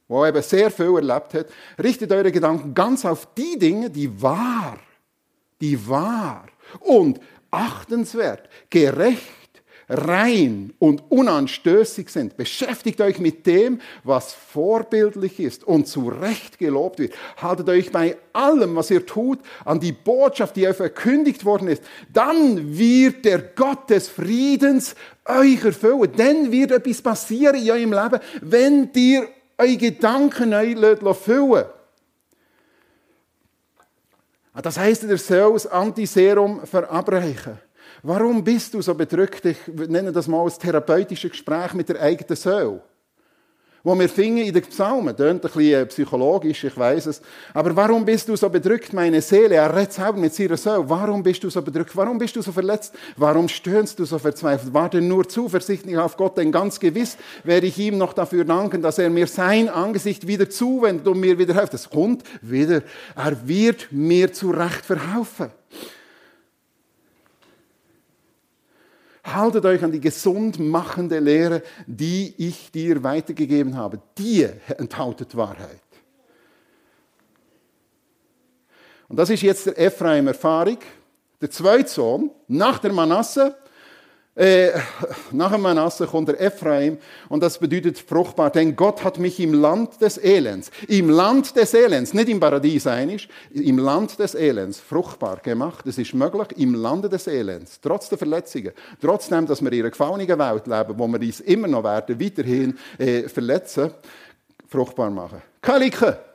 wo 0.09 0.23
er 0.25 0.31
eben 0.31 0.42
sehr 0.42 0.71
viel 0.71 0.97
erlebt 0.97 1.35
hat, 1.35 1.47
richtet 1.83 2.11
eure 2.11 2.33
Gedanken 2.33 2.75
ganz 2.75 3.05
auf 3.05 3.29
die 3.37 3.59
Dinge, 3.59 3.90
die 3.90 4.21
wahr, 4.21 4.79
die 5.61 5.88
wahr 5.88 6.47
und 6.81 7.21
achtenswert, 7.51 8.49
gerecht, 8.71 9.38
rein 9.88 10.75
und 10.79 11.03
unanstößig 11.09 12.11
sind. 12.11 12.37
Beschäftigt 12.37 13.01
euch 13.01 13.18
mit 13.21 13.47
dem, 13.47 13.81
was 14.05 14.35
vorbildlich 14.35 15.40
ist 15.40 15.64
und 15.64 15.88
zu 15.88 16.09
Recht 16.09 16.59
gelobt 16.59 16.99
wird. 16.99 17.14
Haltet 17.38 17.68
euch 17.71 17.90
bei 17.90 18.16
allem, 18.33 18.77
was 18.77 18.90
ihr 18.90 19.07
tut, 19.07 19.38
an 19.64 19.81
die 19.81 19.92
Botschaft, 19.92 20.57
die 20.57 20.68
euch 20.68 20.77
verkündigt 20.77 21.44
worden 21.44 21.68
ist. 21.68 21.83
Dann 22.12 22.77
wird 22.77 23.25
der 23.25 23.38
Gott 23.38 23.88
des 23.88 24.09
Friedens 24.09 24.94
euch 25.25 25.64
erfüllen. 25.64 26.12
Dann 26.16 26.53
wird 26.53 26.71
etwas 26.71 27.01
passieren 27.01 27.57
in 27.57 27.71
eurem 27.71 27.92
Leben, 27.92 28.21
wenn 28.42 28.90
ihr 28.94 29.27
eure 29.59 29.77
Gedanken 29.77 30.51
neu 30.51 30.97
füllen 31.14 31.66
ah, 34.55 34.62
Das 34.62 34.79
heisst, 34.79 35.03
ihr 35.03 35.18
soll 35.18 35.53
das 35.55 35.66
Antiserum 35.66 36.64
verabreichen. 36.64 37.59
Warum 38.03 38.44
bist 38.44 38.75
du 38.75 38.81
so 38.81 38.94
bedrückt? 38.94 39.44
Ich 39.44 39.59
nenne 39.66 40.12
das 40.12 40.29
mal 40.29 40.44
als 40.44 40.59
therapeutisches 40.59 41.33
Gespräch 41.33 41.75
mit 41.75 41.88
der 41.88 42.01
eigenen 42.01 42.37
Seele 42.37 42.83
wo 43.88 43.98
wir 43.98 44.09
finden 44.11 44.42
in 44.42 44.53
den 44.53 44.62
Psalmen. 44.64 45.16
Tönt 45.16 45.42
ein 45.42 45.51
bisschen 45.51 45.83
äh, 45.83 45.87
psychologisch, 45.87 46.62
ich 46.62 46.77
weiß 46.77 47.07
es. 47.07 47.22
Aber 47.55 47.74
warum 47.74 48.05
bist 48.05 48.29
du 48.29 48.37
so 48.37 48.51
bedrückt, 48.51 48.92
meine 48.92 49.22
Seele? 49.22 49.55
Er 49.55 49.74
redet 49.74 49.94
selber 49.94 50.18
mit 50.18 50.35
seiner 50.35 50.59
Seele. 50.59 50.87
Warum 50.87 51.22
bist 51.22 51.42
du 51.42 51.48
so 51.48 51.62
bedrückt? 51.62 51.96
Warum 51.96 52.18
bist 52.18 52.37
du 52.37 52.42
so 52.42 52.53
verletzt? 52.53 52.94
Warum 53.16 53.48
stöhnst 53.48 53.98
du 53.98 54.05
so 54.05 54.18
verzweifelt? 54.18 54.74
Warte 54.74 55.01
nur 55.01 55.27
zuversichtlich 55.27 55.96
auf 55.96 56.18
Gott, 56.18 56.37
denn 56.37 56.53
ganz 56.53 56.79
gewiss 56.79 57.16
werde 57.44 57.66
ich 57.66 57.79
ihm 57.79 57.96
noch 57.96 58.12
dafür 58.12 58.44
danken, 58.44 58.83
dass 58.83 58.98
er 58.98 59.09
mir 59.09 59.27
sein 59.27 59.70
Angesicht 59.70 60.27
wieder 60.27 60.51
zuwendet 60.51 61.09
und 61.09 61.18
mir 61.18 61.38
wieder 61.38 61.55
hilft. 61.55 61.72
Es 61.72 61.88
kommt 61.88 62.24
wieder. 62.42 62.83
Er 63.16 63.48
wird 63.48 63.88
mir 63.90 64.35
zurecht 64.35 64.85
verhaufen. 64.85 65.51
Haltet 69.35 69.64
euch 69.64 69.83
an 69.85 69.93
die 69.93 70.01
gesund 70.01 70.59
machende 70.59 71.19
Lehre, 71.19 71.62
die 71.87 72.35
ich 72.38 72.71
dir 72.71 73.03
weitergegeben 73.03 73.77
habe. 73.77 74.01
Die 74.17 74.49
enthautet 74.77 75.37
Wahrheit. 75.37 75.81
Und 79.09 79.17
das 79.17 79.31
ist 79.31 79.43
jetzt 79.43 79.67
der 79.67 79.79
Ephraim-Erfahrung. 79.79 80.79
Der 81.41 81.51
zweite 81.51 81.88
Sohn, 81.88 82.31
nach 82.47 82.79
der 82.79 82.93
Manasse, 82.93 83.57
äh, 84.38 84.70
nach 85.33 85.51
dem 85.53 85.62
Manasse 85.62 86.07
kommt 86.07 86.29
der 86.29 86.40
Ephraim 86.40 86.98
und 87.29 87.42
das 87.42 87.59
bedeutet 87.59 87.98
fruchtbar, 87.98 88.51
denn 88.51 88.77
Gott 88.77 89.03
hat 89.03 89.18
mich 89.18 89.40
im 89.40 89.53
Land 89.53 90.01
des 90.01 90.16
Elends, 90.16 90.70
im 90.87 91.11
Land 91.11 91.57
des 91.57 91.74
Elends, 91.74 92.14
nicht 92.14 92.29
im 92.29 92.38
Paradies 92.38 92.87
einig, 92.87 93.29
im 93.51 93.79
Land 93.79 94.18
des 94.18 94.35
Elends 94.35 94.79
fruchtbar 94.79 95.38
gemacht. 95.38 95.85
Es 95.87 95.98
ist 95.98 96.14
möglich, 96.14 96.48
im 96.57 96.74
Lande 96.74 97.09
des 97.09 97.27
Elends, 97.27 97.81
trotz 97.81 98.09
der 98.09 98.18
Verletzungen, 98.18 98.72
trotzdem, 99.01 99.46
dass 99.46 99.61
wir 99.61 99.72
in 99.72 99.81
einer 99.81 99.90
gefallenen 99.90 100.38
Welt 100.38 100.66
leben, 100.66 100.94
wo 100.96 101.09
wir 101.09 101.20
uns 101.20 101.40
immer 101.40 101.66
noch 101.66 101.83
werden, 101.83 102.20
weiterhin 102.20 102.79
äh, 102.98 103.29
verletzen, 103.29 103.90
fruchtbar 104.68 105.11
machen. 105.11 105.42
Kalike! 105.61 106.28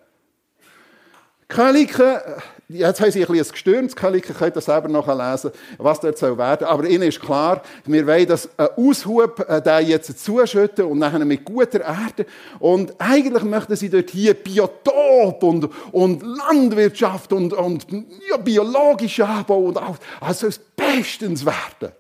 Kalike 1.56 2.22
Jetzt 2.70 3.02
haben 3.02 3.12
sie 3.12 3.20
ein 3.22 3.28
bisschen 3.28 3.46
ein 3.46 3.52
gestürmtes 3.52 3.96
Kalik, 3.96 4.30
ihr 4.30 4.36
könnt 4.36 4.56
das 4.56 4.66
selber 4.66 4.88
noch 4.88 5.08
lesen, 5.08 5.52
was 5.78 6.00
dort 6.00 6.18
soll 6.18 6.38
werden. 6.38 6.66
Aber 6.66 6.86
ihnen 6.88 7.04
ist 7.04 7.20
klar, 7.20 7.62
wir 7.86 8.08
wollen 8.08 8.26
das 8.26 8.46
äh, 8.58 8.68
Aushub, 8.76 9.46
äh, 9.48 9.62
den 9.62 9.88
jetzt 9.88 10.24
zuschütten 10.24 10.86
und 10.86 10.98
nachher 10.98 11.24
mit 11.24 11.46
guter 11.46 11.82
Erde. 11.82 12.26
Und 12.60 12.94
eigentlich 13.00 13.44
möchten 13.44 13.76
sie 13.76 13.90
dort 13.90 14.10
hier 14.10 14.34
Biotop 14.34 15.44
und, 15.44 15.70
und 15.92 16.24
Landwirtschaft 16.24 17.32
und, 17.34 17.54
und 17.54 17.86
ja, 18.30 18.38
biologischer 18.38 19.28
Anbau 19.28 19.60
und 19.60 19.78
auch, 19.78 19.98
also 20.22 20.48
es 20.48 20.58
bestens 20.58 21.46
werden. 21.46 21.94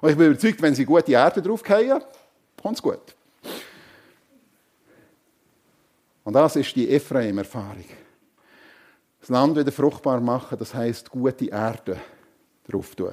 Und 0.00 0.10
ich 0.10 0.16
bin 0.16 0.26
überzeugt, 0.26 0.60
wenn 0.60 0.74
sie 0.74 0.84
gute 0.84 1.12
Erde 1.12 1.40
draufgehen, 1.40 2.02
kommt 2.60 2.76
es 2.76 2.82
gut. 2.82 3.00
Und 6.24 6.34
das 6.34 6.56
ist 6.56 6.74
die 6.76 6.90
Ephraim-Erfahrung. 6.90 7.84
Das 9.28 9.34
Land 9.34 9.58
wieder 9.58 9.72
fruchtbar 9.72 10.22
machen, 10.22 10.56
das 10.58 10.72
heißt 10.72 11.10
gute 11.10 11.50
Erde 11.50 11.98
drauf 12.66 12.94
tun. 12.94 13.12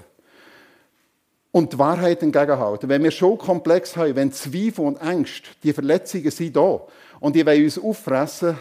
Und 1.52 1.74
die 1.74 1.78
Wahrheit 1.78 2.24
entgegenhalten. 2.24 2.88
Wenn 2.88 3.04
wir 3.04 3.12
schon 3.12 3.38
komplex 3.38 3.98
haben, 3.98 4.16
wenn 4.16 4.32
Zweifel 4.32 4.86
und 4.86 4.96
Ängste, 5.02 5.50
die 5.62 5.74
Verletzungen 5.74 6.32
sind 6.32 6.56
da 6.56 6.80
und 7.20 7.36
die 7.36 7.46
wollen 7.46 7.66
uns 7.66 7.78
auffressen, 7.78 8.58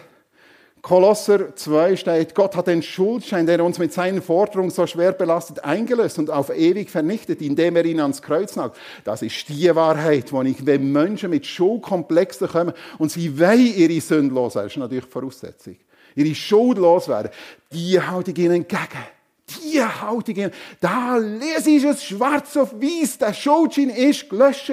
Kolosser 0.82 1.54
2 1.54 1.94
steht, 1.94 2.34
Gott 2.34 2.56
hat 2.56 2.66
den 2.66 2.82
Schuldschein, 2.82 3.46
der 3.46 3.64
uns 3.64 3.78
mit 3.78 3.92
seinen 3.92 4.20
Forderungen 4.20 4.70
so 4.70 4.84
schwer 4.88 5.12
belastet, 5.12 5.62
eingelöst 5.62 6.18
und 6.18 6.30
auf 6.30 6.50
ewig 6.50 6.90
vernichtet, 6.90 7.40
indem 7.40 7.76
er 7.76 7.84
ihn 7.84 8.00
ans 8.00 8.20
Kreuz 8.20 8.56
nagelt. 8.56 8.76
Das 9.04 9.22
ist 9.22 9.48
die 9.48 9.72
Wahrheit, 9.76 10.32
wo 10.32 10.42
ich, 10.42 10.66
wenn 10.66 10.90
Menschen 10.90 11.30
mit 11.30 11.46
Schuldkomplexen 11.46 12.48
kommen 12.48 12.74
und 12.98 13.12
sie 13.12 13.38
wollen 13.38 13.76
ihre 13.76 14.00
Sünde 14.00 14.34
los, 14.34 14.54
das 14.54 14.66
ist 14.66 14.76
natürlich 14.76 15.04
die 15.04 15.10
Voraussetzung 15.12 15.76
ihre 16.14 16.34
Schuld 16.34 16.78
loswerden, 16.78 17.30
die 17.72 18.00
halte 18.00 18.30
ich 18.30 18.38
ihnen 18.38 18.56
entgegen. 18.56 19.04
Die 19.48 19.82
halte 19.82 20.32
ich 20.32 20.38
ihnen. 20.38 20.52
Da 20.80 21.16
lese 21.16 21.70
ich 21.70 21.84
es 21.84 22.04
schwarz 22.04 22.56
auf 22.56 22.72
weiß. 22.72 23.18
Der 23.18 23.34
Schuldschein 23.34 23.90
ist 23.90 24.28
gelöscht. 24.30 24.72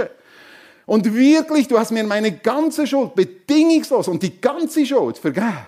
Und 0.85 1.13
wirklich, 1.13 1.67
du 1.67 1.77
hast 1.77 1.91
mir 1.91 2.03
meine 2.03 2.31
ganze 2.31 2.87
Schuld 2.87 3.15
bedingungslos 3.15 4.07
und 4.07 4.23
die 4.23 4.41
ganze 4.41 4.85
Schuld 4.85 5.17
vergeben. 5.17 5.67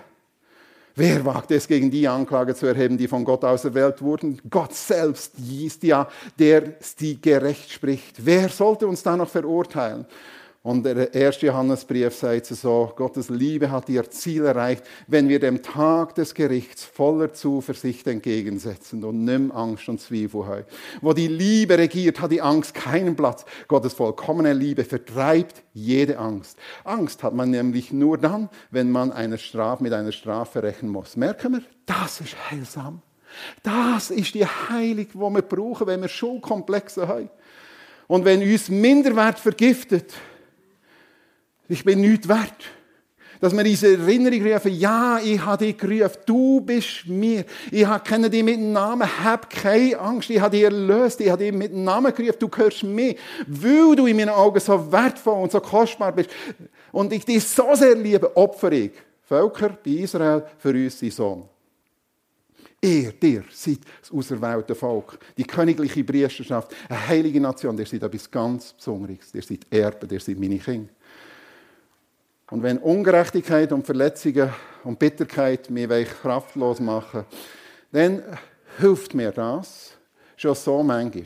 Wer 0.96 1.24
wagt 1.24 1.50
es, 1.50 1.66
gegen 1.66 1.90
die 1.90 2.06
Anklage 2.06 2.54
zu 2.54 2.66
erheben, 2.66 2.96
die 2.96 3.08
von 3.08 3.24
Gott 3.24 3.44
auserwählt 3.44 4.00
wurden? 4.00 4.40
Gott 4.48 4.74
selbst 4.74 5.32
ist 5.38 5.82
ja, 5.82 6.08
der 6.38 6.74
die 7.00 7.20
gerecht 7.20 7.72
spricht. 7.72 8.24
Wer 8.24 8.48
sollte 8.48 8.86
uns 8.86 9.02
da 9.02 9.16
noch 9.16 9.28
verurteilen? 9.28 10.06
Und 10.64 10.86
der 10.86 11.12
erste 11.12 11.44
Johannesbrief 11.44 12.14
sagt 12.14 12.46
so, 12.46 12.90
Gottes 12.96 13.28
Liebe 13.28 13.70
hat 13.70 13.86
ihr 13.90 14.08
Ziel 14.08 14.46
erreicht, 14.46 14.82
wenn 15.06 15.28
wir 15.28 15.38
dem 15.38 15.62
Tag 15.62 16.14
des 16.14 16.32
Gerichts 16.32 16.84
voller 16.84 17.34
Zuversicht 17.34 18.06
entgegensetzen 18.06 19.04
und 19.04 19.24
nimm 19.26 19.52
Angst 19.52 19.90
und 19.90 20.00
Zweifel 20.00 20.46
haben. 20.46 20.64
Wo 21.02 21.12
die 21.12 21.28
Liebe 21.28 21.76
regiert, 21.76 22.18
hat 22.18 22.32
die 22.32 22.40
Angst 22.40 22.72
keinen 22.72 23.14
Platz. 23.14 23.44
Gottes 23.68 23.92
vollkommene 23.92 24.54
Liebe 24.54 24.84
vertreibt 24.84 25.62
jede 25.74 26.18
Angst. 26.18 26.58
Angst 26.84 27.22
hat 27.22 27.34
man 27.34 27.50
nämlich 27.50 27.92
nur 27.92 28.16
dann, 28.16 28.48
wenn 28.70 28.90
man 28.90 29.12
eine 29.12 29.36
Strafe 29.36 29.82
mit 29.82 29.92
einer 29.92 30.12
Strafe 30.12 30.62
rechnen 30.62 30.90
muss. 30.90 31.14
Merken 31.14 31.52
wir, 31.52 31.62
das 31.84 32.22
ist 32.22 32.36
heilsam. 32.50 33.02
Das 33.62 34.10
ist 34.10 34.34
die 34.34 34.46
Heilung, 34.46 35.08
die 35.12 35.18
wir 35.18 35.42
brauchen, 35.42 35.86
wenn 35.88 36.00
wir 36.00 36.08
Schuldkomplexe 36.08 37.06
haben. 37.06 37.28
Und 38.06 38.24
wenn 38.24 38.40
uns 38.40 38.70
Minderwert 38.70 39.38
vergiftet, 39.38 40.14
ich 41.68 41.84
bin 41.84 42.00
nichts 42.00 42.28
wert. 42.28 42.64
Dass 43.40 43.54
wir 43.54 43.64
diese 43.64 43.98
Erinnerung 43.98 44.52
rufen, 44.52 44.72
ja, 44.72 45.18
ich 45.22 45.44
habe 45.44 45.66
dich 45.66 45.76
gerufen, 45.76 46.18
du 46.24 46.60
bist 46.60 47.06
mir. 47.06 47.44
Ich 47.70 47.86
kenne 48.04 48.30
dich 48.30 48.42
mit 48.42 48.60
Namen, 48.60 49.08
hab 49.22 49.50
keine 49.50 49.98
Angst, 49.98 50.30
ich 50.30 50.40
habe 50.40 50.56
dich 50.56 50.64
erlöst, 50.64 51.20
ich 51.20 51.28
habe 51.28 51.44
dich 51.44 51.52
mit 51.52 51.74
Namen 51.74 52.14
gerufen, 52.14 52.36
du 52.38 52.48
gehörst 52.48 52.84
mir. 52.84 53.16
Weil 53.46 53.96
du 53.96 54.06
in 54.06 54.16
meinen 54.16 54.30
Augen 54.30 54.60
so 54.60 54.90
wertvoll 54.90 55.42
und 55.42 55.52
so 55.52 55.60
kostbar 55.60 56.12
bist 56.12 56.30
und 56.92 57.12
ich 57.12 57.24
dich 57.24 57.44
so 57.44 57.74
sehr 57.74 57.94
liebe, 57.96 58.34
opfer 58.36 58.72
ich 58.72 58.92
Völker 59.22 59.70
bei 59.84 59.90
Israel 59.90 60.44
für 60.58 60.70
uns 60.70 60.98
sein 60.98 61.10
Sohn. 61.10 61.48
Ihr, 62.80 63.12
dir, 63.12 63.44
seid 63.50 63.80
das 64.00 64.12
auserwählte 64.12 64.74
Volk, 64.74 65.18
die 65.36 65.44
königliche 65.44 66.04
Priesterschaft, 66.04 66.74
eine 66.88 67.08
heilige 67.08 67.40
Nation, 67.40 67.78
ihr 67.78 67.86
seid 67.86 68.02
etwas 68.02 68.30
ganz 68.30 68.74
Besonderes, 68.74 69.34
ihr 69.34 69.42
seid 69.42 69.66
Erben, 69.70 70.10
ihr 70.10 70.20
seid 70.20 70.38
meine 70.38 70.58
Kinder. 70.58 70.93
Und 72.54 72.62
wenn 72.62 72.78
Ungerechtigkeit 72.78 73.72
und 73.72 73.84
Verletzungen 73.84 74.48
und 74.84 74.96
Bitterkeit 74.96 75.68
mich 75.70 76.08
kraftlos 76.22 76.78
machen, 76.78 77.24
dann 77.90 78.22
hilft 78.78 79.12
mir 79.12 79.32
das 79.32 79.90
schon 80.36 80.54
so 80.54 80.80
manchmal. 80.84 81.24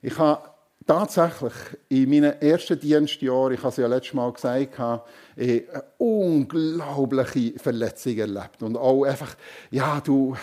Ich 0.00 0.16
habe 0.16 0.48
tatsächlich 0.86 1.52
in 1.88 2.08
meinen 2.08 2.40
ersten 2.40 2.78
Dienstjahren, 2.78 3.54
ich 3.54 3.58
habe 3.58 3.70
es 3.70 3.78
ja 3.78 3.88
letztes 3.88 4.14
Mal 4.14 4.32
gesagt, 4.32 4.78
eine 4.78 5.64
unglaubliche 5.98 7.58
Verletzung 7.58 8.16
erlebt. 8.16 8.62
Und 8.62 8.76
auch 8.76 9.02
einfach, 9.02 9.34
ja, 9.72 10.00
du 10.00 10.36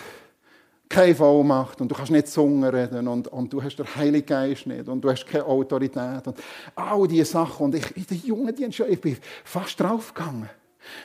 keine 0.92 1.14
Vollmacht 1.14 1.80
und 1.80 1.90
du 1.90 1.94
kannst 1.94 2.12
nicht 2.12 2.28
Zungen 2.28 2.62
reden 2.64 3.08
und, 3.08 3.26
und 3.28 3.52
du 3.52 3.62
hast 3.62 3.76
den 3.76 3.96
Heiligen 3.96 4.26
Geist 4.26 4.66
nicht 4.66 4.88
und 4.88 5.00
du 5.00 5.10
hast 5.10 5.26
keine 5.26 5.46
Autorität 5.46 6.26
und 6.26 6.36
all 6.74 7.08
diese 7.08 7.24
Sachen. 7.24 7.64
Und 7.64 7.74
ich, 7.74 8.06
der 8.06 8.16
jungen 8.18 8.54
Dienst, 8.54 8.80
ich 8.80 9.00
bin 9.00 9.16
fast 9.44 9.80
draufgegangen. 9.80 10.50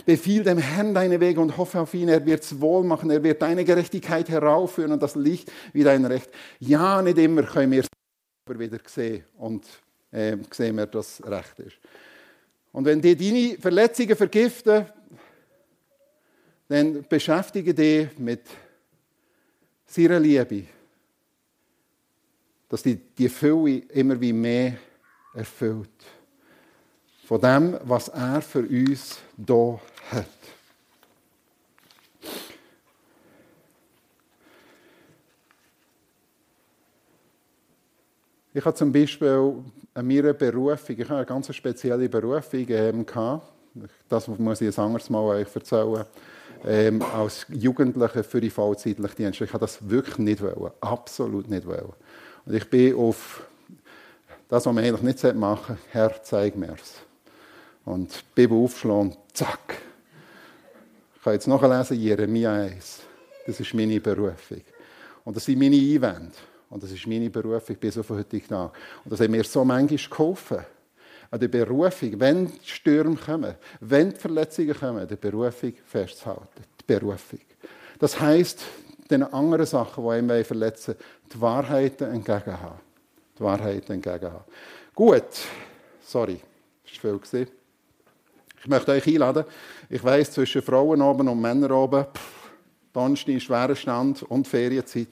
Befiehl 0.05 0.43
dem 0.43 0.57
Herrn 0.57 0.93
deine 0.93 1.19
Wege 1.19 1.39
und 1.39 1.55
hoffe 1.55 1.79
auf 1.79 1.93
ihn. 1.93 2.09
Er 2.09 2.25
wird 2.25 2.43
es 2.43 2.59
wohl 2.59 2.83
machen. 2.83 3.09
Er 3.11 3.23
wird 3.23 3.41
deine 3.41 3.63
Gerechtigkeit 3.63 4.27
heraufführen 4.27 4.91
und 4.91 5.01
das 5.01 5.15
Licht 5.15 5.51
wie 5.71 5.83
dein 5.83 6.03
Recht. 6.03 6.29
Ja, 6.59 7.01
nicht 7.01 7.17
immer 7.17 7.43
können 7.43 7.71
wir 7.71 7.81
es 7.81 8.59
wieder 8.59 8.79
sehen 8.87 9.23
und 9.37 9.65
äh, 10.11 10.35
sehen 10.51 10.75
wir, 10.75 10.87
dass 10.87 11.21
recht 11.25 11.59
ist. 11.59 11.77
Und 12.73 12.85
wenn 12.85 13.01
die 13.01 13.15
deine 13.15 13.57
Verletzungen 13.61 14.15
vergiften, 14.15 14.85
dann 16.67 17.05
beschäftige 17.07 17.73
dich 17.73 18.07
mit 18.17 18.41
seiner 19.87 20.19
Liebe, 20.19 20.65
dass 22.69 22.83
die, 22.83 22.95
die 22.95 23.29
Fülle 23.29 23.79
immer 23.89 24.19
wie 24.19 24.33
mehr 24.33 24.77
erfüllt. 25.33 25.89
Von 27.25 27.41
dem, 27.41 27.77
was 27.83 28.09
er 28.09 28.41
für 28.41 28.61
uns 28.61 29.17
da 29.35 29.79
hat. 30.11 30.27
Ich 38.53 38.65
habe 38.65 38.75
zum 38.75 38.91
Beispiel 38.91 39.63
an 39.93 40.07
meiner 40.07 40.33
Berufung, 40.33 40.97
ich 40.97 41.03
habe 41.07 41.17
eine 41.17 41.25
ganz 41.27 41.53
spezielle 41.55 42.09
Berufung 42.09 42.65
ähm, 42.69 43.05
gehabt. 43.05 43.53
Das 44.09 44.27
muss 44.27 44.61
ich 44.61 44.75
ein 44.75 44.83
anderes 44.83 45.09
Mal 45.11 45.21
euch 45.21 45.55
erzählen 45.55 46.05
ähm, 46.67 47.01
als 47.01 47.45
Jugendlicher 47.49 48.23
für 48.23 48.41
die 48.41 48.49
vollzeitliche 48.49 49.15
Dienste. 49.15 49.45
Ich 49.45 49.53
habe 49.53 49.61
das 49.61 49.89
wirklich 49.89 50.17
nicht 50.17 50.41
wollen. 50.41 50.71
Absolut 50.81 51.49
nicht 51.49 51.65
wollen. 51.65 51.93
Und 52.45 52.53
ich 52.53 52.69
bin 52.69 52.95
auf 52.95 53.43
das, 54.47 54.65
was 54.65 54.73
man 54.73 54.83
eigentlich 54.83 55.01
nicht 55.01 55.35
machen 55.35 55.77
sollte, 55.77 55.81
Herr, 55.91 56.23
zeig 56.23 56.55
mir 56.55 56.75
es. 56.81 56.95
Und 57.85 58.13
die 58.13 58.35
Bibel 58.35 58.57
aufschlagen, 58.57 59.15
zack. 59.33 59.81
Ich 61.15 61.23
kann 61.23 61.33
jetzt 61.33 61.47
nachlesen, 61.47 61.99
Jeremia 61.99 62.53
1. 62.53 63.01
Das 63.45 63.59
ist 63.59 63.73
meine 63.73 63.99
Berufung. 63.99 64.61
Und 65.23 65.35
das 65.35 65.45
sind 65.45 65.59
meine 65.59 65.75
Einwände. 65.75 66.35
Und 66.69 66.83
das 66.83 66.91
ist 66.91 67.07
meine 67.07 67.29
Berufung 67.29 67.75
bis 67.77 67.97
auf 67.97 68.09
heutigen 68.09 68.47
Tag. 68.47 68.71
Und 69.03 69.11
das 69.11 69.19
hat 69.19 69.29
mir 69.29 69.43
so 69.43 69.63
manchmal 69.63 70.09
geholfen 70.09 70.59
an 71.29 71.39
der 71.39 71.47
Berufung, 71.47 72.19
wenn 72.19 72.51
Stürme 72.63 73.15
kommen, 73.15 73.55
wenn 73.79 74.13
Verletzungen 74.13 74.77
kommen, 74.77 75.07
der 75.07 75.15
Berufung 75.15 75.73
festzuhalten. 75.85 76.63
Die 76.79 76.83
Berufung. 76.85 77.39
Das 77.99 78.19
heisst, 78.19 78.63
den 79.09 79.23
anderen 79.23 79.65
Sachen, 79.65 80.03
die 80.03 80.09
einen 80.09 80.45
verletzen, 80.45 80.95
die 81.33 81.41
Wahrheiten 81.41 82.11
entgegenhaben. 82.11 82.79
Die 83.37 83.43
Wahrheiten 83.43 83.93
entgegenhaben. 83.93 84.43
Gut, 84.93 85.23
sorry, 86.01 86.39
das 86.85 87.03
war 87.03 87.19
viel. 87.19 87.47
Ich 88.59 88.67
möchte 88.67 88.91
euch 88.91 89.07
einladen. 89.07 89.45
Ich 89.89 90.03
weiss, 90.03 90.31
zwischen 90.31 90.61
Frauen 90.61 91.01
oben 91.01 91.27
und 91.27 91.39
Männern 91.39 91.71
oben, 91.71 92.05
Donnerstag, 92.91 93.39
schwerer 93.39 93.75
Stand 93.75 94.23
und 94.23 94.47
Ferienzeit. 94.47 95.07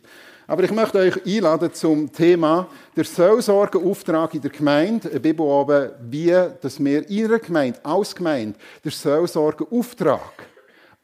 Aber 0.47 0.63
ich 0.63 0.71
möchte 0.71 0.99
euch 0.99 1.25
einladen 1.25 1.73
zum 1.73 2.11
Thema 2.11 2.67
der 2.95 3.03
Seelsorgeauftrag 3.03 4.33
in 4.35 4.41
der 4.41 4.51
Gemeinde. 4.51 5.09
Eine 5.09 5.19
Bibel 5.19 5.45
oben, 5.45 5.91
wie 6.09 6.35
dass 6.61 6.83
wir 6.83 7.09
in 7.09 7.29
der 7.29 7.39
Gemeinde, 7.39 7.79
als 7.83 8.15
Gemeinde, 8.15 8.57
der 8.83 8.91
Seelsorgeauftrag 8.91 10.45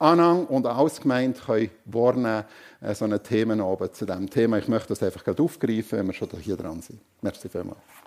Anhang 0.01 0.47
und 0.47 0.65
als 0.65 0.99
Gemeinde 0.99 1.39
können 1.39 1.69
wahrnehmen, 1.85 2.43
äh, 2.81 2.95
so 2.95 3.05
ein 3.05 3.21
Thema 3.21 3.63
oben 3.63 3.93
zu 3.93 4.05
diesem 4.05 4.29
Thema. 4.29 4.57
Ich 4.57 4.67
möchte 4.67 4.89
das 4.89 5.03
einfach 5.03 5.23
gerade 5.23 5.43
aufgreifen, 5.43 5.99
wenn 5.99 6.07
wir 6.07 6.13
schon 6.13 6.29
hier 6.39 6.57
dran 6.57 6.81
sind. 6.81 6.99
Merci 7.21 7.47
vielmals. 7.47 7.77